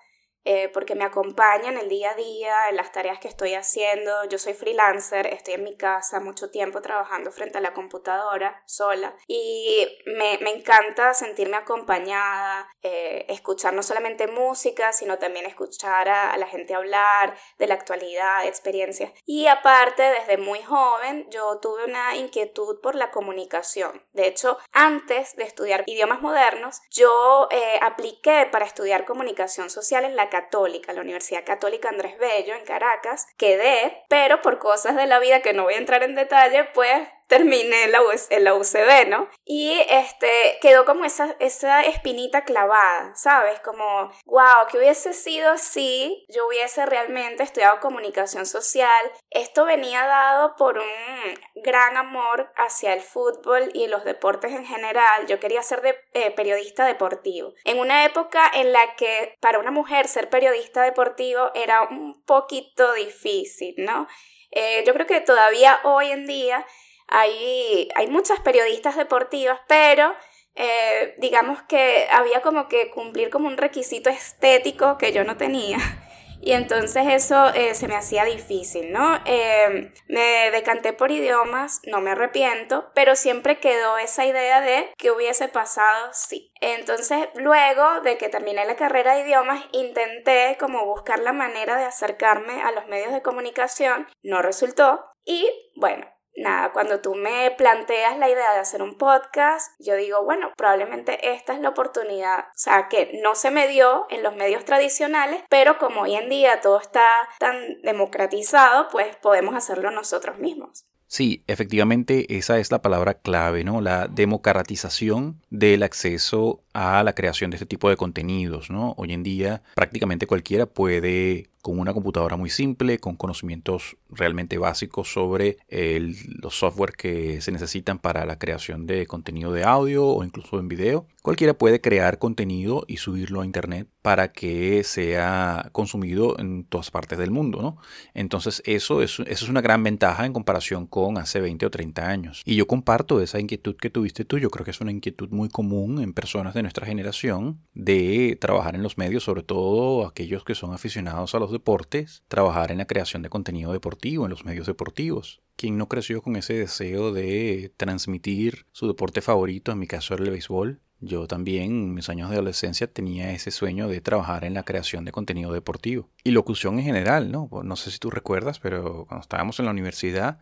Eh, 0.45 0.69
porque 0.75 0.97
me 0.97 1.05
acompaña 1.05 1.71
en 1.71 1.79
el 1.79 1.89
día 1.89 2.11
a 2.11 2.15
día, 2.15 2.69
en 2.69 2.77
las 2.77 2.91
tareas 2.91 3.21
que 3.21 3.29
estoy 3.29 3.55
haciendo. 3.55 4.25
Yo 4.25 4.39
soy 4.39 4.55
freelancer, 4.55 5.29
estoy 5.29 5.55
en 5.55 5.65
mi 5.65 5.77
casa 5.77 6.19
mucho 6.19 6.51
tiempo 6.51 6.83
trabajando 6.83 7.31
frente 7.31 7.59
a 7.59 7.61
la 7.61 7.73
computadora 7.73 8.61
sola 8.67 9.15
y 9.29 9.87
me, 10.07 10.39
me 10.39 10.51
encanta 10.51 11.15
sentirme 11.15 11.57
acompañada, 11.57 12.69
eh, 12.83 13.25
escuchar 13.29 13.73
no 13.75 13.85
solamente 13.85 14.27
música, 14.27 14.93
sino 14.93 15.19
también 15.19 15.47
escuchar 15.47 16.09
a, 16.09 16.33
a, 16.33 16.39
la 16.39 16.47
gente 16.49 16.75
hablar 16.75 17.37
de 17.59 17.69
la 17.69 17.75
actualidad, 17.75 18.43
de 18.43 18.49
experiencias. 18.49 19.13
Y 19.25 19.47
aparte, 19.47 20.03
desde 20.03 20.39
muy 20.39 20.61
joven, 20.63 21.29
yo 21.31 21.61
tuve 21.61 21.85
una 21.85 22.17
inquietud 22.17 22.81
por 22.81 22.97
la 22.97 23.13
comunicación. 23.13 24.05
De 24.13 24.27
hecho, 24.27 24.59
antes 24.73 25.37
de 25.37 25.45
estudiar 25.45 25.85
idiomas 25.87 26.21
modernos, 26.21 26.81
yo 26.91 27.47
eh, 27.53 27.79
apliqué 27.81 28.49
para 28.51 28.65
estudiar 28.65 29.05
comunicación 29.05 29.71
social 29.71 30.05
en 30.05 30.17
la 30.17 30.32
Católica, 30.33 30.95
la 30.95 31.03
Universidad 31.03 31.45
Católica 31.45 31.91
Andrés 31.91 32.17
Bello 32.19 32.55
en 32.55 32.65
Caracas, 32.65 33.27
quedé, 33.37 34.03
pero 34.09 34.41
por 34.41 34.59
cosas 34.59 34.97
de 34.97 35.07
la 35.07 35.19
vida 35.19 35.43
que 35.43 35.53
no 35.53 35.65
voy 35.65 35.75
a 35.75 35.79
entrar 35.79 36.03
en 36.03 36.15
detalle, 36.15 36.65
pues 36.73 37.07
terminé 37.33 37.87
la, 37.87 38.03
la 38.41 38.55
UCB, 38.55 39.09
¿no? 39.09 39.27
Y 39.47 39.73
este, 39.89 40.59
quedó 40.61 40.85
como 40.85 41.07
esa, 41.07 41.35
esa 41.41 41.81
espinita 41.81 42.45
clavada, 42.45 43.15
¿sabes? 43.15 43.59
Como, 43.61 44.13
wow, 44.27 44.67
que 44.71 44.77
hubiese 44.77 45.15
sido 45.15 45.57
si 45.57 46.27
yo 46.29 46.47
hubiese 46.47 46.85
realmente 46.85 47.43
estudiado 47.43 47.81
comunicación 47.81 48.45
social. 48.45 49.11
Esto 49.31 49.65
venía 49.65 50.05
dado 50.05 50.57
por 50.57 50.77
un 50.77 51.63
gran 51.63 51.97
amor 51.97 52.53
hacia 52.55 52.93
el 52.93 53.01
fútbol 53.01 53.71
y 53.73 53.87
los 53.87 54.05
deportes 54.05 54.53
en 54.53 54.67
general. 54.67 55.27
Yo 55.27 55.41
quería 55.41 55.63
ser 55.63 55.81
de, 55.81 55.97
eh, 56.13 56.33
periodista 56.33 56.85
deportivo. 56.85 57.55
En 57.65 57.79
una 57.79 58.05
época 58.05 58.43
en 58.53 58.75
la 58.75 58.95
que 58.97 59.37
para 59.41 59.59
una 59.59 59.71
mujer 59.71 60.07
ser 60.07 60.29
periodista 60.29 60.83
deportivo 60.83 61.51
era 61.55 61.81
un 61.81 62.23
poquito 62.27 62.93
difícil, 62.93 63.75
¿no? 63.79 64.07
Eh, 64.51 64.85
yo 64.87 64.93
creo 64.93 65.07
que 65.07 65.23
todavía 65.23 65.81
hoy 65.83 66.11
en 66.11 66.27
día 66.27 66.67
hay, 67.13 67.89
hay 67.95 68.07
muchas 68.09 68.41
periodistas 68.41 68.97
deportivas, 68.97 69.61
pero 69.69 70.15
eh, 70.55 71.15
digamos 71.19 71.63
que 71.63 72.09
había 72.11 72.41
como 72.41 72.69
que 72.69 72.91
cumplir 72.91 73.29
como 73.31 73.49
un 73.49 73.59
requisito 73.59 74.09
estético 74.11 74.97
que 74.99 75.13
yo 75.13 75.23
no 75.23 75.37
tenía. 75.37 75.79
Y 76.45 76.55
entonces 76.55 77.05
eso 77.09 77.55
eh, 77.55 77.73
se 77.77 77.87
me 77.87 77.95
hacía 77.95 78.25
difícil, 78.25 78.91
¿no? 78.91 79.21
Eh, 79.27 79.93
me 80.09 80.51
decanté 80.51 80.93
por 80.93 81.13
idiomas, 81.13 81.81
no 81.87 82.01
me 82.01 82.11
arrepiento, 82.11 82.91
pero 82.97 83.15
siempre 83.15 83.61
quedó 83.61 83.97
esa 83.97 84.27
idea 84.27 84.61
de 84.61 84.93
que 84.99 85.13
hubiese 85.13 85.47
pasado 85.47 86.11
sí. 86.13 86.53
Entonces 86.61 87.29
luego 87.37 88.01
de 88.01 88.19
que 88.19 88.29
terminé 88.29 88.65
la 88.65 88.75
carrera 88.75 89.15
de 89.15 89.21
idiomas, 89.21 89.65
intenté 89.71 90.57
como 90.59 90.85
buscar 90.85 91.21
la 91.21 91.33
manera 91.33 91.77
de 91.77 91.85
acercarme 91.85 92.61
a 92.61 92.73
los 92.73 92.89
medios 92.89 93.13
de 93.13 93.23
comunicación, 93.23 94.09
no 94.25 94.43
resultó. 94.43 95.01
Y 95.25 95.49
bueno, 95.77 96.12
nada, 96.37 96.73
cuando 96.73 97.01
tú 97.01 97.15
me 97.15 97.51
planteas 97.53 98.19
la 98.19 98.29
idea 98.29 98.53
de 98.55 98.61
hacer 98.61 98.83
un 98.83 98.97
podcast, 98.97 99.73
yo 99.79 99.97
digo, 99.97 100.25
bueno, 100.25 100.53
probablemente 100.57 101.33
esta 101.35 101.53
es 101.55 101.61
la 101.61 101.71
oportunidad, 101.71 102.41
o 102.41 102.57
sea, 102.59 102.89
que 102.89 103.21
no 103.23 103.35
se 103.35 103.51
me 103.51 103.69
dio 103.69 104.07
en 104.11 104.23
los 104.23 104.35
medios 104.35 104.65
tradicionales, 104.65 105.43
pero 105.49 105.79
como 105.79 106.03
hoy 106.03 106.15
en 106.15 106.29
día 106.29 106.61
todo 106.61 106.81
está 106.81 107.05
tan 107.39 107.81
democratizado, 107.83 108.89
pues 108.91 109.17
podemos 109.17 109.55
hacerlo 109.55 109.91
nosotros 109.91 110.39
mismos. 110.39 110.87
Sí, 111.13 111.45
efectivamente 111.47 112.39
esa 112.39 112.59
es 112.59 112.71
la 112.71 112.81
palabra 112.81 113.13
clave, 113.13 113.65
¿no? 113.65 113.83
La 113.83 114.09
democratización 114.09 115.43
del 115.51 115.83
acceso 115.83 116.65
a 116.73 117.03
la 117.03 117.15
creación 117.15 117.51
de 117.51 117.57
este 117.57 117.67
tipo 117.67 117.91
de 117.91 117.99
contenidos, 117.99 118.71
¿no? 118.71 118.95
Hoy 118.97 119.13
en 119.13 119.23
día 119.23 119.63
prácticamente 119.75 120.27
cualquiera 120.27 120.65
puede 120.65 121.51
con 121.63 121.79
una 121.79 121.95
computadora 121.95 122.37
muy 122.37 122.51
simple, 122.51 122.99
con 122.99 123.17
conocimientos 123.17 123.97
realmente 124.11 124.59
básicos 124.59 125.13
sobre 125.13 125.59
los 125.71 126.55
software 126.59 126.93
que 126.93 127.41
se 127.41 127.53
necesitan 127.53 127.99
para 127.99 128.27
la 128.27 128.39
creación 128.39 128.87
de 128.87 129.07
contenido 129.07 129.53
de 129.53 129.65
audio 129.65 130.07
o 130.07 130.25
incluso 130.25 130.59
en 130.59 130.69
video. 130.69 131.07
Cualquiera 131.23 131.55
puede 131.55 131.81
crear 131.81 132.19
contenido 132.19 132.85
y 132.89 132.97
subirlo 132.97 133.41
a 133.41 133.45
internet 133.45 133.87
para 134.03 134.33
que 134.33 134.83
sea 134.83 135.69
consumido 135.71 136.37
en 136.41 136.65
todas 136.65 136.91
partes 136.91 137.17
del 137.17 137.31
mundo, 137.31 137.63
¿no? 137.63 137.77
Entonces 138.13 138.61
eso 138.67 139.03
es, 139.03 139.21
eso 139.21 139.45
es 139.45 139.49
una 139.49 139.61
gran 139.61 139.85
ventaja 139.85 140.27
en 140.27 140.33
comparación 140.33 140.89
con 140.89 141.19
hace 141.19 141.41
20 141.41 141.67
o 141.67 141.71
30 141.71 142.09
años. 142.09 142.43
Y 142.45 142.57
yo 142.57 142.67
comparto 142.67 143.21
esa 143.21 143.39
inquietud 143.39 143.77
que 143.77 143.89
tuviste 143.89 144.25
tú, 144.25 144.39
yo 144.39 144.51
creo 144.51 144.65
que 144.65 144.73
es 144.73 144.81
una 144.81 144.91
inquietud 144.91 145.31
muy 145.31 145.49
común 145.49 146.03
en 146.03 146.13
personas 146.13 146.55
de 146.55 146.63
nuestra 146.63 146.87
generación 146.87 147.61
de 147.73 148.37
trabajar 148.41 148.75
en 148.75 148.83
los 148.83 148.99
medios, 148.99 149.23
sobre 149.23 149.45
todo 149.45 150.05
aquellos 150.07 150.43
que 150.43 150.57
son 150.57 150.75
aficionados 150.75 151.37
a 151.37 151.39
los 151.39 151.53
deportes, 151.53 152.25
trabajar 152.27 152.73
en 152.73 152.79
la 152.79 152.87
creación 152.87 153.23
de 153.23 153.29
contenido 153.29 153.73
deportivo, 153.73 154.25
en 154.25 154.31
los 154.31 154.45
medios 154.45 154.67
deportivos. 154.67 155.41
¿Quién 155.55 155.79
no 155.79 155.89
creció 155.89 156.21
con 156.21 156.35
ese 156.35 156.55
deseo 156.55 157.13
de 157.13 157.73
transmitir 157.77 158.67
su 158.73 158.89
deporte 158.89 159.21
favorito? 159.21 159.71
En 159.71 159.79
mi 159.79 159.87
caso 159.87 160.15
era 160.15 160.25
el 160.25 160.31
béisbol. 160.31 160.81
Yo 161.05 161.27
también 161.27 161.65
en 161.65 161.95
mis 161.95 162.09
años 162.09 162.31
de 162.31 162.37
adolescencia 162.37 162.87
tenía 162.87 163.33
ese 163.33 163.51
sueño 163.51 163.89
de 163.89 164.01
trabajar 164.01 164.45
en 164.45 164.55
la 164.55 164.63
creación 164.63 165.05
de 165.05 165.11
contenido 165.11 165.53
deportivo. 165.53 166.09
Y 166.23 166.31
locución 166.31 166.79
en 166.79 166.85
general, 166.85 167.33
¿no? 167.33 167.51
No 167.65 167.75
sé 167.75 167.91
si 167.91 167.99
tú 167.99 168.09
recuerdas, 168.09 168.61
pero 168.61 169.05
cuando 169.09 169.23
estábamos 169.23 169.59
en 169.59 169.65
la 169.65 169.73
universidad 169.73 170.39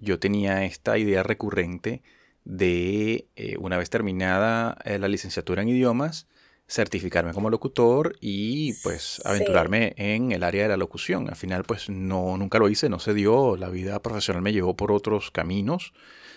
yo 0.00 0.18
tenía 0.18 0.64
esta 0.64 0.98
idea 0.98 1.22
recurrente 1.22 2.02
de, 2.44 3.28
eh, 3.36 3.56
una 3.58 3.78
vez 3.78 3.88
terminada 3.88 4.78
eh, 4.84 4.98
la 4.98 5.06
licenciatura 5.06 5.62
en 5.62 5.68
idiomas, 5.68 6.26
certificarme 6.66 7.32
como 7.32 7.48
locutor 7.48 8.16
y 8.20 8.72
pues 8.82 9.20
aventurarme 9.24 9.94
en 9.96 10.32
el 10.32 10.42
área 10.42 10.62
de 10.62 10.68
la 10.70 10.76
locución. 10.76 11.28
Al 11.28 11.36
final 11.36 11.62
pues 11.64 11.88
no, 11.88 12.36
nunca 12.36 12.58
lo 12.58 12.68
hice, 12.68 12.88
no 12.88 12.98
se 12.98 13.14
dio, 13.14 13.56
la 13.56 13.68
vida 13.68 14.02
profesional 14.02 14.42
me 14.42 14.52
llevó 14.52 14.74
por 14.74 14.90
otros 14.90 15.30
caminos. 15.30 15.92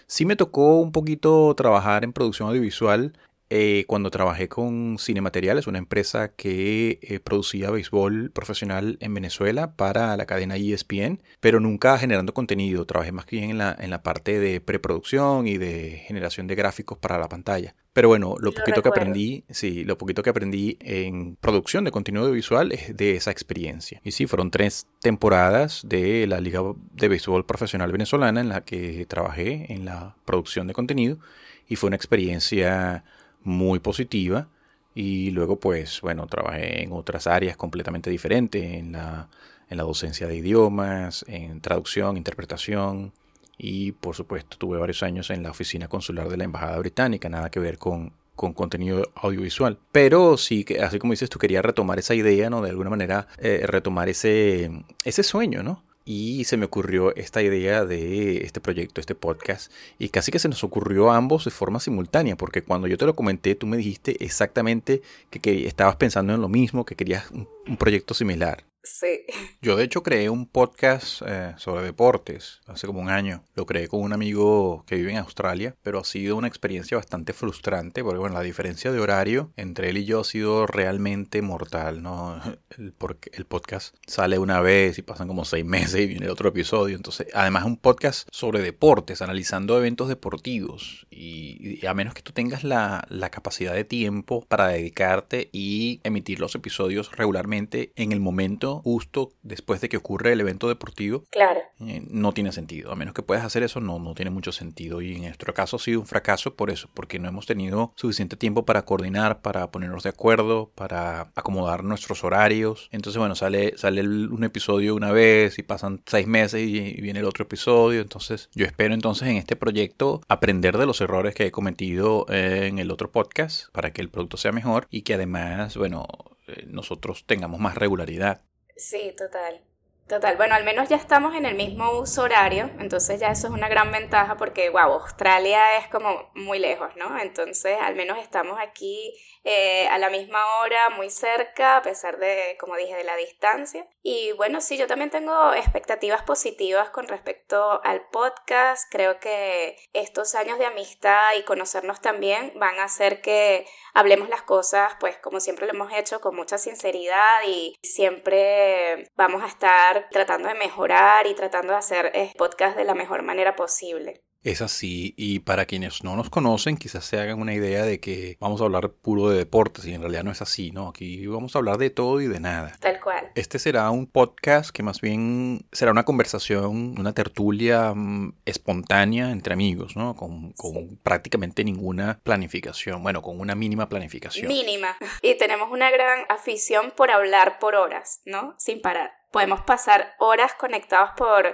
Sí 0.05 0.25
me 0.25 0.35
tocó 0.35 0.79
un 0.79 0.91
poquito 0.91 1.55
trabajar 1.55 2.03
en 2.03 2.13
producción 2.13 2.49
audiovisual 2.49 3.13
eh, 3.55 3.85
cuando 3.85 4.09
trabajé 4.09 4.49
con 4.49 4.97
Cinemateriales, 4.97 5.67
una 5.67 5.77
empresa 5.77 6.29
que 6.29 6.97
eh, 7.03 7.19
producía 7.19 7.69
béisbol 7.69 8.31
profesional 8.31 8.97
en 8.99 9.13
Venezuela 9.13 9.75
para 9.75 10.17
la 10.17 10.25
cadena 10.25 10.55
ESPN, 10.55 11.21
pero 11.39 11.59
nunca 11.59 11.99
generando 11.99 12.33
contenido. 12.33 12.87
Trabajé 12.87 13.11
más 13.11 13.27
bien 13.27 13.51
en 13.51 13.59
la, 13.59 13.77
en 13.79 13.91
la 13.91 14.01
parte 14.01 14.39
de 14.39 14.59
preproducción 14.59 15.45
y 15.45 15.59
de 15.59 16.01
generación 16.07 16.47
de 16.47 16.55
gráficos 16.55 16.97
para 16.97 17.19
la 17.19 17.29
pantalla. 17.29 17.75
Pero 17.93 18.07
bueno, 18.07 18.37
lo, 18.39 18.53
poquito 18.53 18.81
que 18.81 18.89
aprendí, 18.89 19.43
sí, 19.51 19.83
lo 19.83 19.99
poquito 19.99 20.23
que 20.23 20.31
aprendí 20.31 20.79
en 20.79 21.35
producción 21.35 21.83
de 21.83 21.91
contenido 21.91 22.23
audiovisual 22.23 22.71
es 22.71 22.97
de 22.97 23.17
esa 23.17 23.29
experiencia. 23.29 24.01
Y 24.03 24.13
sí, 24.13 24.25
fueron 24.25 24.49
tres 24.49 24.87
temporadas 24.99 25.83
de 25.85 26.25
la 26.25 26.41
Liga 26.41 26.61
de 26.93 27.07
Béisbol 27.07 27.45
Profesional 27.45 27.91
Venezolana 27.91 28.41
en 28.41 28.49
la 28.49 28.61
que 28.61 29.05
trabajé 29.05 29.71
en 29.71 29.85
la 29.85 30.15
producción 30.25 30.65
de 30.65 30.73
contenido 30.73 31.19
y 31.67 31.75
fue 31.75 31.87
una 31.87 31.97
experiencia 31.97 33.03
muy 33.43 33.79
positiva 33.79 34.47
y 34.95 35.31
luego 35.31 35.59
pues 35.59 36.01
bueno, 36.01 36.27
trabajé 36.27 36.83
en 36.83 36.91
otras 36.91 37.27
áreas 37.27 37.57
completamente 37.57 38.09
diferentes, 38.09 38.63
en 38.63 38.93
la, 38.93 39.29
en 39.69 39.77
la 39.77 39.83
docencia 39.83 40.27
de 40.27 40.35
idiomas, 40.35 41.25
en 41.27 41.61
traducción, 41.61 42.17
interpretación 42.17 43.13
y 43.57 43.91
por 43.93 44.15
supuesto 44.15 44.57
tuve 44.57 44.77
varios 44.77 45.03
años 45.03 45.29
en 45.29 45.43
la 45.43 45.51
oficina 45.51 45.87
consular 45.87 46.29
de 46.29 46.37
la 46.37 46.43
Embajada 46.43 46.77
Británica, 46.79 47.29
nada 47.29 47.49
que 47.49 47.59
ver 47.59 47.77
con 47.77 48.13
con 48.35 48.53
contenido 48.53 49.11
audiovisual. 49.15 49.77
Pero 49.91 50.37
sí, 50.37 50.63
que 50.63 50.81
así 50.81 50.99
como 50.99 51.13
dices, 51.13 51.29
tú 51.29 51.39
querías 51.39 51.63
retomar 51.63 51.99
esa 51.99 52.15
idea, 52.15 52.49
¿no? 52.49 52.61
De 52.61 52.69
alguna 52.69 52.89
manera, 52.89 53.27
eh, 53.37 53.63
retomar 53.65 54.09
ese, 54.09 54.71
ese 55.03 55.23
sueño, 55.23 55.63
¿no? 55.63 55.83
Y 56.05 56.43
se 56.43 56.57
me 56.57 56.65
ocurrió 56.65 57.15
esta 57.15 57.41
idea 57.41 57.85
de 57.85 58.37
este 58.43 58.59
proyecto, 58.59 58.99
este 58.99 59.15
podcast, 59.15 59.71
y 59.99 60.09
casi 60.09 60.31
que 60.31 60.39
se 60.39 60.49
nos 60.49 60.63
ocurrió 60.63 61.11
a 61.11 61.17
ambos 61.17 61.45
de 61.45 61.51
forma 61.51 61.79
simultánea, 61.79 62.35
porque 62.35 62.61
cuando 62.61 62.87
yo 62.87 62.97
te 62.97 63.05
lo 63.05 63.15
comenté, 63.15 63.55
tú 63.55 63.67
me 63.67 63.77
dijiste 63.77 64.23
exactamente 64.23 65.01
que, 65.29 65.39
que 65.39 65.67
estabas 65.67 65.95
pensando 65.95 66.33
en 66.33 66.41
lo 66.41 66.49
mismo, 66.49 66.85
que 66.85 66.95
querías 66.95 67.31
un 67.31 67.77
proyecto 67.77 68.13
similar. 68.13 68.65
Sí. 68.83 69.21
Yo 69.61 69.77
de 69.77 69.85
hecho 69.85 70.03
creé 70.03 70.29
un 70.29 70.45
podcast 70.45 71.21
eh, 71.25 71.53
sobre 71.57 71.85
deportes 71.85 72.59
hace 72.67 72.85
como 72.85 72.99
un 72.99 73.09
año. 73.09 73.45
Lo 73.55 73.65
creé 73.65 73.87
con 73.87 74.01
un 74.01 74.11
amigo 74.11 74.83
que 74.85 74.97
vive 74.97 75.11
en 75.11 75.19
Australia, 75.19 75.73
pero 75.83 75.99
ha 75.99 76.03
sido 76.03 76.35
una 76.35 76.49
experiencia 76.49 76.97
bastante 76.97 77.31
frustrante 77.31 78.03
porque 78.03 78.19
bueno, 78.19 78.35
la 78.35 78.41
diferencia 78.41 78.91
de 78.91 78.99
horario 78.99 79.53
entre 79.55 79.89
él 79.89 79.99
y 79.99 80.05
yo 80.05 80.19
ha 80.19 80.23
sido 80.25 80.67
realmente 80.67 81.41
mortal, 81.41 82.03
¿no? 82.03 82.41
El, 82.77 82.91
porque 82.91 83.29
el 83.33 83.45
podcast 83.45 83.95
sale 84.07 84.39
una 84.39 84.59
vez 84.59 84.97
y 84.97 85.03
pasan 85.03 85.27
como 85.27 85.45
seis 85.45 85.63
meses 85.63 86.01
y 86.01 86.07
viene 86.07 86.27
otro 86.27 86.49
episodio. 86.49 86.95
Entonces, 86.95 87.27
además 87.33 87.63
es 87.63 87.67
un 87.67 87.77
podcast 87.77 88.27
sobre 88.31 88.61
deportes, 88.61 89.21
analizando 89.21 89.77
eventos 89.77 90.09
deportivos. 90.09 91.05
Y, 91.11 91.85
a 91.85 91.93
menos 91.93 92.15
que 92.15 92.23
tú 92.23 92.31
tengas 92.31 92.63
la, 92.63 93.05
la 93.09 93.29
capacidad 93.29 93.73
de 93.73 93.83
tiempo 93.83 94.43
para 94.47 94.69
dedicarte 94.69 95.49
y 95.51 96.01
emitir 96.03 96.39
los 96.39 96.55
episodios 96.55 97.11
regularmente 97.15 97.91
en 97.95 98.11
el 98.11 98.19
momento 98.19 98.72
justo 98.81 99.31
después 99.41 99.81
de 99.81 99.89
que 99.89 99.97
ocurre 99.97 100.33
el 100.33 100.41
evento 100.41 100.67
deportivo, 100.67 101.23
claro. 101.29 101.61
Eh, 101.79 102.03
no 102.09 102.33
tiene 102.33 102.51
sentido. 102.51 102.91
A 102.91 102.95
menos 102.95 103.13
que 103.13 103.23
puedas 103.23 103.43
hacer 103.43 103.63
eso, 103.63 103.79
no, 103.79 103.99
no 103.99 104.13
tiene 104.13 104.31
mucho 104.31 104.51
sentido. 104.51 105.01
Y 105.01 105.15
en 105.15 105.23
nuestro 105.23 105.53
caso 105.53 105.77
ha 105.77 105.79
sido 105.79 105.99
un 105.99 106.05
fracaso 106.05 106.55
por 106.55 106.69
eso, 106.69 106.89
porque 106.93 107.19
no 107.19 107.27
hemos 107.27 107.45
tenido 107.45 107.93
suficiente 107.95 108.37
tiempo 108.37 108.65
para 108.65 108.85
coordinar, 108.85 109.41
para 109.41 109.71
ponernos 109.71 110.03
de 110.03 110.09
acuerdo, 110.09 110.71
para 110.75 111.31
acomodar 111.35 111.83
nuestros 111.83 112.23
horarios. 112.23 112.89
Entonces, 112.91 113.19
bueno, 113.19 113.35
sale, 113.35 113.77
sale 113.77 114.01
un 114.01 114.43
episodio 114.43 114.95
una 114.95 115.11
vez 115.11 115.59
y 115.59 115.63
pasan 115.63 116.01
seis 116.05 116.27
meses 116.27 116.61
y, 116.61 117.01
viene 117.01 117.19
el 117.19 117.25
otro 117.25 117.43
episodio. 117.43 118.01
Entonces, 118.01 118.49
yo 118.53 118.65
espero 118.65 118.93
entonces 118.93 119.27
en 119.27 119.37
este 119.37 119.55
proyecto 119.55 120.21
aprender 120.27 120.77
de 120.77 120.85
los 120.85 121.01
errores 121.01 121.35
que 121.35 121.47
he 121.47 121.51
cometido 121.51 122.25
en 122.29 122.79
el 122.79 122.91
otro 122.91 123.11
podcast 123.11 123.69
para 123.71 123.91
que 123.91 124.01
el 124.01 124.09
producto 124.09 124.37
sea 124.37 124.51
mejor 124.51 124.87
y 124.89 125.01
que 125.01 125.15
además, 125.15 125.75
bueno, 125.75 126.07
eh, 126.47 126.65
nosotros 126.67 127.25
tengamos 127.25 127.59
más 127.59 127.75
regularidad. 127.75 128.41
Sí, 128.75 129.13
total. 129.17 129.61
Total, 130.07 130.35
bueno, 130.35 130.53
al 130.55 130.65
menos 130.65 130.89
ya 130.89 130.97
estamos 130.97 131.33
en 131.35 131.45
el 131.45 131.55
mismo 131.55 131.97
uso 131.97 132.23
horario, 132.23 132.69
entonces 132.79 133.21
ya 133.21 133.29
eso 133.29 133.47
es 133.47 133.53
una 133.53 133.69
gran 133.69 133.89
ventaja 133.91 134.35
porque, 134.35 134.69
wow, 134.69 134.91
Australia 134.91 135.77
es 135.77 135.87
como 135.87 136.29
muy 136.35 136.59
lejos, 136.59 136.89
¿no? 136.97 137.17
Entonces, 137.19 137.77
al 137.81 137.95
menos 137.95 138.17
estamos 138.17 138.59
aquí 138.59 139.13
eh, 139.43 139.87
a 139.89 139.97
la 139.97 140.09
misma 140.09 140.39
hora, 140.59 140.89
muy 140.91 141.09
cerca, 141.09 141.77
a 141.77 141.81
pesar 141.81 142.17
de, 142.17 142.55
como 142.59 142.75
dije, 142.77 142.95
de 142.95 143.03
la 143.03 143.15
distancia. 143.15 143.85
Y 144.01 144.31
bueno, 144.33 144.61
sí, 144.61 144.77
yo 144.77 144.87
también 144.87 145.09
tengo 145.09 145.53
expectativas 145.53 146.23
positivas 146.23 146.89
con 146.89 147.07
respecto 147.07 147.81
al 147.83 148.07
podcast. 148.07 148.89
Creo 148.89 149.19
que 149.19 149.77
estos 149.93 150.35
años 150.35 150.59
de 150.59 150.65
amistad 150.65 151.35
y 151.37 151.43
conocernos 151.43 152.01
también 152.01 152.53
van 152.55 152.79
a 152.79 152.85
hacer 152.85 153.21
que 153.21 153.65
hablemos 153.93 154.29
las 154.29 154.43
cosas, 154.43 154.93
pues 154.99 155.17
como 155.17 155.39
siempre 155.39 155.65
lo 155.65 155.73
hemos 155.73 155.93
hecho, 155.93 156.21
con 156.21 156.35
mucha 156.35 156.57
sinceridad 156.57 157.41
y 157.45 157.75
siempre 157.81 159.09
vamos 159.15 159.43
a 159.43 159.47
estar 159.47 160.07
tratando 160.09 160.47
de 160.47 160.55
mejorar 160.55 161.27
y 161.27 161.33
tratando 161.33 161.73
de 161.73 161.79
hacer 161.79 162.11
eh, 162.13 162.33
podcast 162.37 162.77
de 162.77 162.85
la 162.85 162.95
mejor 162.95 163.23
manera 163.23 163.55
posible. 163.55 164.23
Es 164.43 164.61
así, 164.61 165.13
y 165.15 165.39
para 165.39 165.65
quienes 165.65 166.03
no 166.03 166.17
nos 166.17 166.29
conocen, 166.29 166.75
quizás 166.75 167.05
se 167.05 167.17
hagan 167.17 167.39
una 167.39 167.53
idea 167.53 167.83
de 167.83 168.01
que 168.01 168.37
vamos 168.41 168.59
a 168.59 168.65
hablar 168.65 168.89
puro 168.89 169.29
de 169.29 169.37
deportes, 169.37 169.85
y 169.85 169.93
en 169.93 170.01
realidad 170.01 170.23
no 170.23 170.31
es 170.31 170.41
así, 170.41 170.71
¿no? 170.71 170.89
Aquí 170.89 171.25
vamos 171.27 171.55
a 171.55 171.59
hablar 171.59 171.77
de 171.77 171.89
todo 171.89 172.19
y 172.19 172.27
de 172.27 172.41
nada. 172.41 172.73
Tal 172.79 172.99
cual. 172.99 173.31
Este 173.35 173.57
será 173.57 173.89
un 173.89 174.05
podcast 174.05 174.71
que 174.71 174.83
más 174.83 174.99
bien 174.99 175.65
será 175.71 175.91
una 175.91 176.03
conversación, 176.03 176.95
una 176.99 177.13
tertulia 177.13 177.93
mm, 177.93 178.33
espontánea 178.45 179.31
entre 179.31 179.53
amigos, 179.53 179.95
¿no? 179.95 180.15
Con, 180.15 180.51
con 180.53 180.97
prácticamente 180.97 181.63
ninguna 181.63 182.19
planificación, 182.23 183.01
bueno, 183.01 183.21
con 183.21 183.39
una 183.39 183.55
mínima 183.55 183.87
planificación. 183.87 184.49
Mínima. 184.49 184.97
Y 185.21 185.35
tenemos 185.37 185.71
una 185.71 185.89
gran 185.89 186.25
afición 186.27 186.91
por 186.95 187.11
hablar 187.11 187.59
por 187.59 187.75
horas, 187.75 188.21
¿no? 188.25 188.55
Sin 188.57 188.81
parar 188.81 189.22
podemos 189.33 189.61
pasar 189.61 190.13
horas 190.19 190.53
conectados 190.53 191.09
por, 191.17 191.53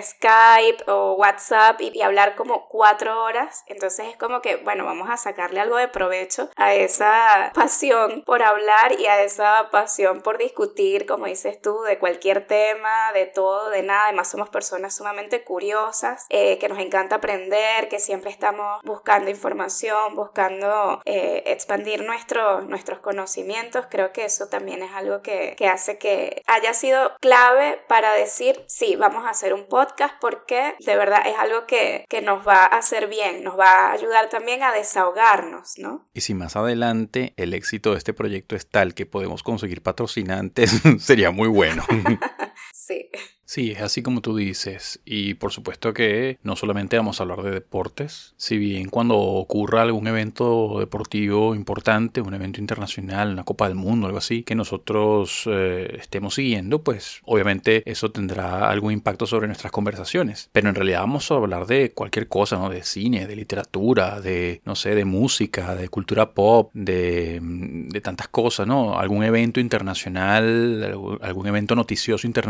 Skype 0.00 0.90
o 0.90 1.12
WhatsApp 1.12 1.80
y, 1.80 2.00
hablar 2.00 2.34
como 2.34 2.66
cuatro 2.68 3.22
horas. 3.22 3.64
Entonces 3.66 4.08
es 4.08 4.16
como 4.16 4.40
que, 4.40 4.56
bueno, 4.56 4.86
vamos 4.86 5.10
a 5.10 5.18
sacarle 5.18 5.60
algo 5.60 5.76
de 5.76 5.88
provecho 5.88 6.48
a 6.56 6.74
esa 6.74 7.52
pasión 7.54 8.22
por 8.24 8.42
hablar 8.42 8.98
y 8.98 9.06
a 9.06 9.22
esa 9.22 9.68
pasión 9.70 10.22
por 10.22 10.38
discutir, 10.38 11.06
como 11.06 11.26
dices 11.26 11.60
tú, 11.60 11.82
de 11.82 11.98
cualquier 11.98 12.46
tema, 12.46 13.12
de 13.12 13.26
todo, 13.26 13.68
de 13.68 13.82
nada. 13.82 14.04
Además 14.04 14.30
somos 14.30 14.48
personas 14.48 14.96
sumamente 14.96 15.44
curiosas, 15.44 16.24
eh, 16.30 16.58
que 16.58 16.68
nos 16.68 16.78
encanta 16.78 17.16
aprender, 17.16 17.90
que 17.90 17.98
siempre 17.98 18.30
estamos 18.30 18.80
buscando 18.84 19.28
información, 19.28 20.14
buscando 20.14 21.02
eh, 21.04 21.42
expandir 21.46 22.04
nuestro, 22.04 22.62
nuestros 22.62 23.00
conocimientos. 23.00 23.86
Creo 23.90 24.12
que 24.12 24.24
eso 24.24 24.48
también 24.48 24.82
es 24.82 24.92
algo 24.92 25.20
que, 25.20 25.54
que 25.58 25.68
hace 25.68 25.98
que 25.98 26.42
haya 26.46 26.72
sido 26.72 27.17
clave 27.20 27.80
para 27.88 28.12
decir, 28.14 28.64
sí, 28.66 28.96
vamos 28.96 29.24
a 29.24 29.30
hacer 29.30 29.54
un 29.54 29.66
podcast 29.66 30.14
porque 30.20 30.74
de 30.80 30.96
verdad 30.96 31.22
es 31.26 31.36
algo 31.38 31.66
que, 31.66 32.04
que 32.08 32.22
nos 32.22 32.46
va 32.46 32.64
a 32.64 32.78
hacer 32.78 33.08
bien, 33.08 33.44
nos 33.44 33.58
va 33.58 33.88
a 33.88 33.92
ayudar 33.92 34.28
también 34.28 34.62
a 34.62 34.72
desahogarnos, 34.72 35.78
¿no? 35.78 36.08
Y 36.14 36.20
si 36.20 36.34
más 36.34 36.56
adelante 36.56 37.34
el 37.36 37.54
éxito 37.54 37.92
de 37.92 37.98
este 37.98 38.12
proyecto 38.12 38.56
es 38.56 38.68
tal 38.68 38.94
que 38.94 39.06
podemos 39.06 39.42
conseguir 39.42 39.82
patrocinantes, 39.82 40.72
sería 41.00 41.30
muy 41.30 41.48
bueno. 41.48 41.84
sí. 42.72 43.08
Sí, 43.44 43.70
es 43.70 43.80
así 43.80 44.02
como 44.02 44.20
tú 44.20 44.36
dices. 44.36 45.00
Y 45.06 45.32
por 45.34 45.52
supuesto 45.52 45.94
que 45.94 46.38
no 46.42 46.54
solamente 46.54 46.98
vamos 46.98 47.18
a 47.18 47.22
hablar 47.22 47.42
de 47.42 47.50
deportes, 47.50 48.34
si 48.36 48.58
bien 48.58 48.90
cuando 48.90 49.16
ocurra 49.16 49.80
algún 49.80 50.06
evento 50.06 50.78
deportivo 50.78 51.54
importante, 51.54 52.20
un 52.20 52.34
evento 52.34 52.60
internacional, 52.60 53.32
una 53.32 53.44
Copa 53.44 53.66
del 53.66 53.74
Mundo, 53.74 54.06
algo 54.06 54.18
así, 54.18 54.42
que 54.42 54.54
nosotros 54.54 55.44
eh, 55.46 55.96
estemos 55.98 56.34
siguiendo, 56.34 56.82
pues 56.82 57.22
obviamente 57.24 57.82
eso 57.90 58.10
tendrá 58.10 58.68
algún 58.68 58.92
impacto 58.92 59.26
sobre 59.26 59.46
nuestras 59.46 59.72
conversaciones. 59.72 60.50
Pero 60.52 60.68
en 60.68 60.74
realidad 60.74 61.00
vamos 61.00 61.30
a 61.30 61.36
hablar 61.36 61.66
de 61.66 61.92
cualquier 61.92 62.28
cosa, 62.28 62.58
¿no? 62.58 62.68
De 62.68 62.82
cine, 62.82 63.26
de 63.26 63.34
literatura, 63.34 64.20
de, 64.20 64.60
no 64.66 64.74
sé, 64.74 64.94
de 64.94 65.06
música, 65.06 65.74
de 65.74 65.88
cultura 65.88 66.34
pop, 66.34 66.70
de, 66.74 67.40
de 67.40 68.00
tantas 68.02 68.28
cosas, 68.28 68.66
¿no? 68.66 68.98
Algún 68.98 69.24
evento 69.24 69.58
internacional, 69.58 71.18
algún 71.22 71.46
evento 71.46 71.74
noticioso 71.74 72.26
internacional 72.26 72.47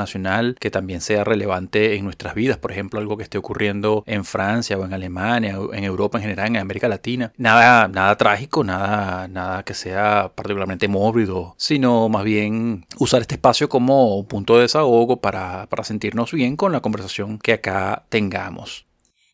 que 0.60 0.70
también 0.70 1.00
sea 1.00 1.24
relevante 1.24 1.96
en 1.96 2.04
nuestras 2.04 2.34
vidas, 2.34 2.58
por 2.58 2.72
ejemplo, 2.72 3.00
algo 3.00 3.16
que 3.16 3.22
esté 3.22 3.38
ocurriendo 3.38 4.04
en 4.06 4.24
Francia 4.24 4.78
o 4.78 4.84
en 4.84 4.92
Alemania 4.92 5.60
o 5.60 5.74
en 5.74 5.84
Europa 5.84 6.18
en 6.18 6.22
general, 6.22 6.48
en 6.48 6.56
América 6.56 6.88
Latina. 6.88 7.32
Nada, 7.36 7.88
nada 7.88 8.16
trágico, 8.16 8.64
nada, 8.64 9.28
nada 9.28 9.62
que 9.64 9.74
sea 9.74 10.32
particularmente 10.34 10.88
mórbido, 10.88 11.54
sino 11.56 12.08
más 12.08 12.24
bien 12.24 12.86
usar 12.98 13.22
este 13.22 13.34
espacio 13.34 13.68
como 13.68 14.26
punto 14.26 14.56
de 14.56 14.62
desahogo 14.62 15.20
para, 15.20 15.66
para 15.66 15.84
sentirnos 15.84 16.32
bien 16.32 16.56
con 16.56 16.72
la 16.72 16.80
conversación 16.80 17.38
que 17.38 17.54
acá 17.54 18.04
tengamos. 18.08 18.86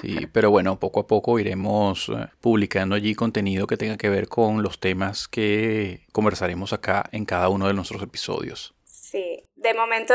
Sí, 0.00 0.26
pero 0.32 0.50
bueno, 0.50 0.78
poco 0.78 1.00
a 1.00 1.06
poco 1.06 1.38
iremos 1.38 2.08
eh, 2.08 2.28
publicando 2.40 2.94
allí 2.94 3.14
contenido 3.14 3.66
que 3.66 3.76
tenga 3.76 3.96
que 3.96 4.10
ver 4.10 4.28
con 4.28 4.62
los 4.62 4.80
temas 4.80 5.28
que 5.28 6.06
conversaremos 6.12 6.72
acá 6.72 7.08
en 7.12 7.24
cada 7.24 7.48
uno 7.48 7.66
de 7.66 7.74
nuestros 7.74 8.02
episodios. 8.02 8.74
Sí, 8.84 9.44
de 9.54 9.74
momento 9.74 10.12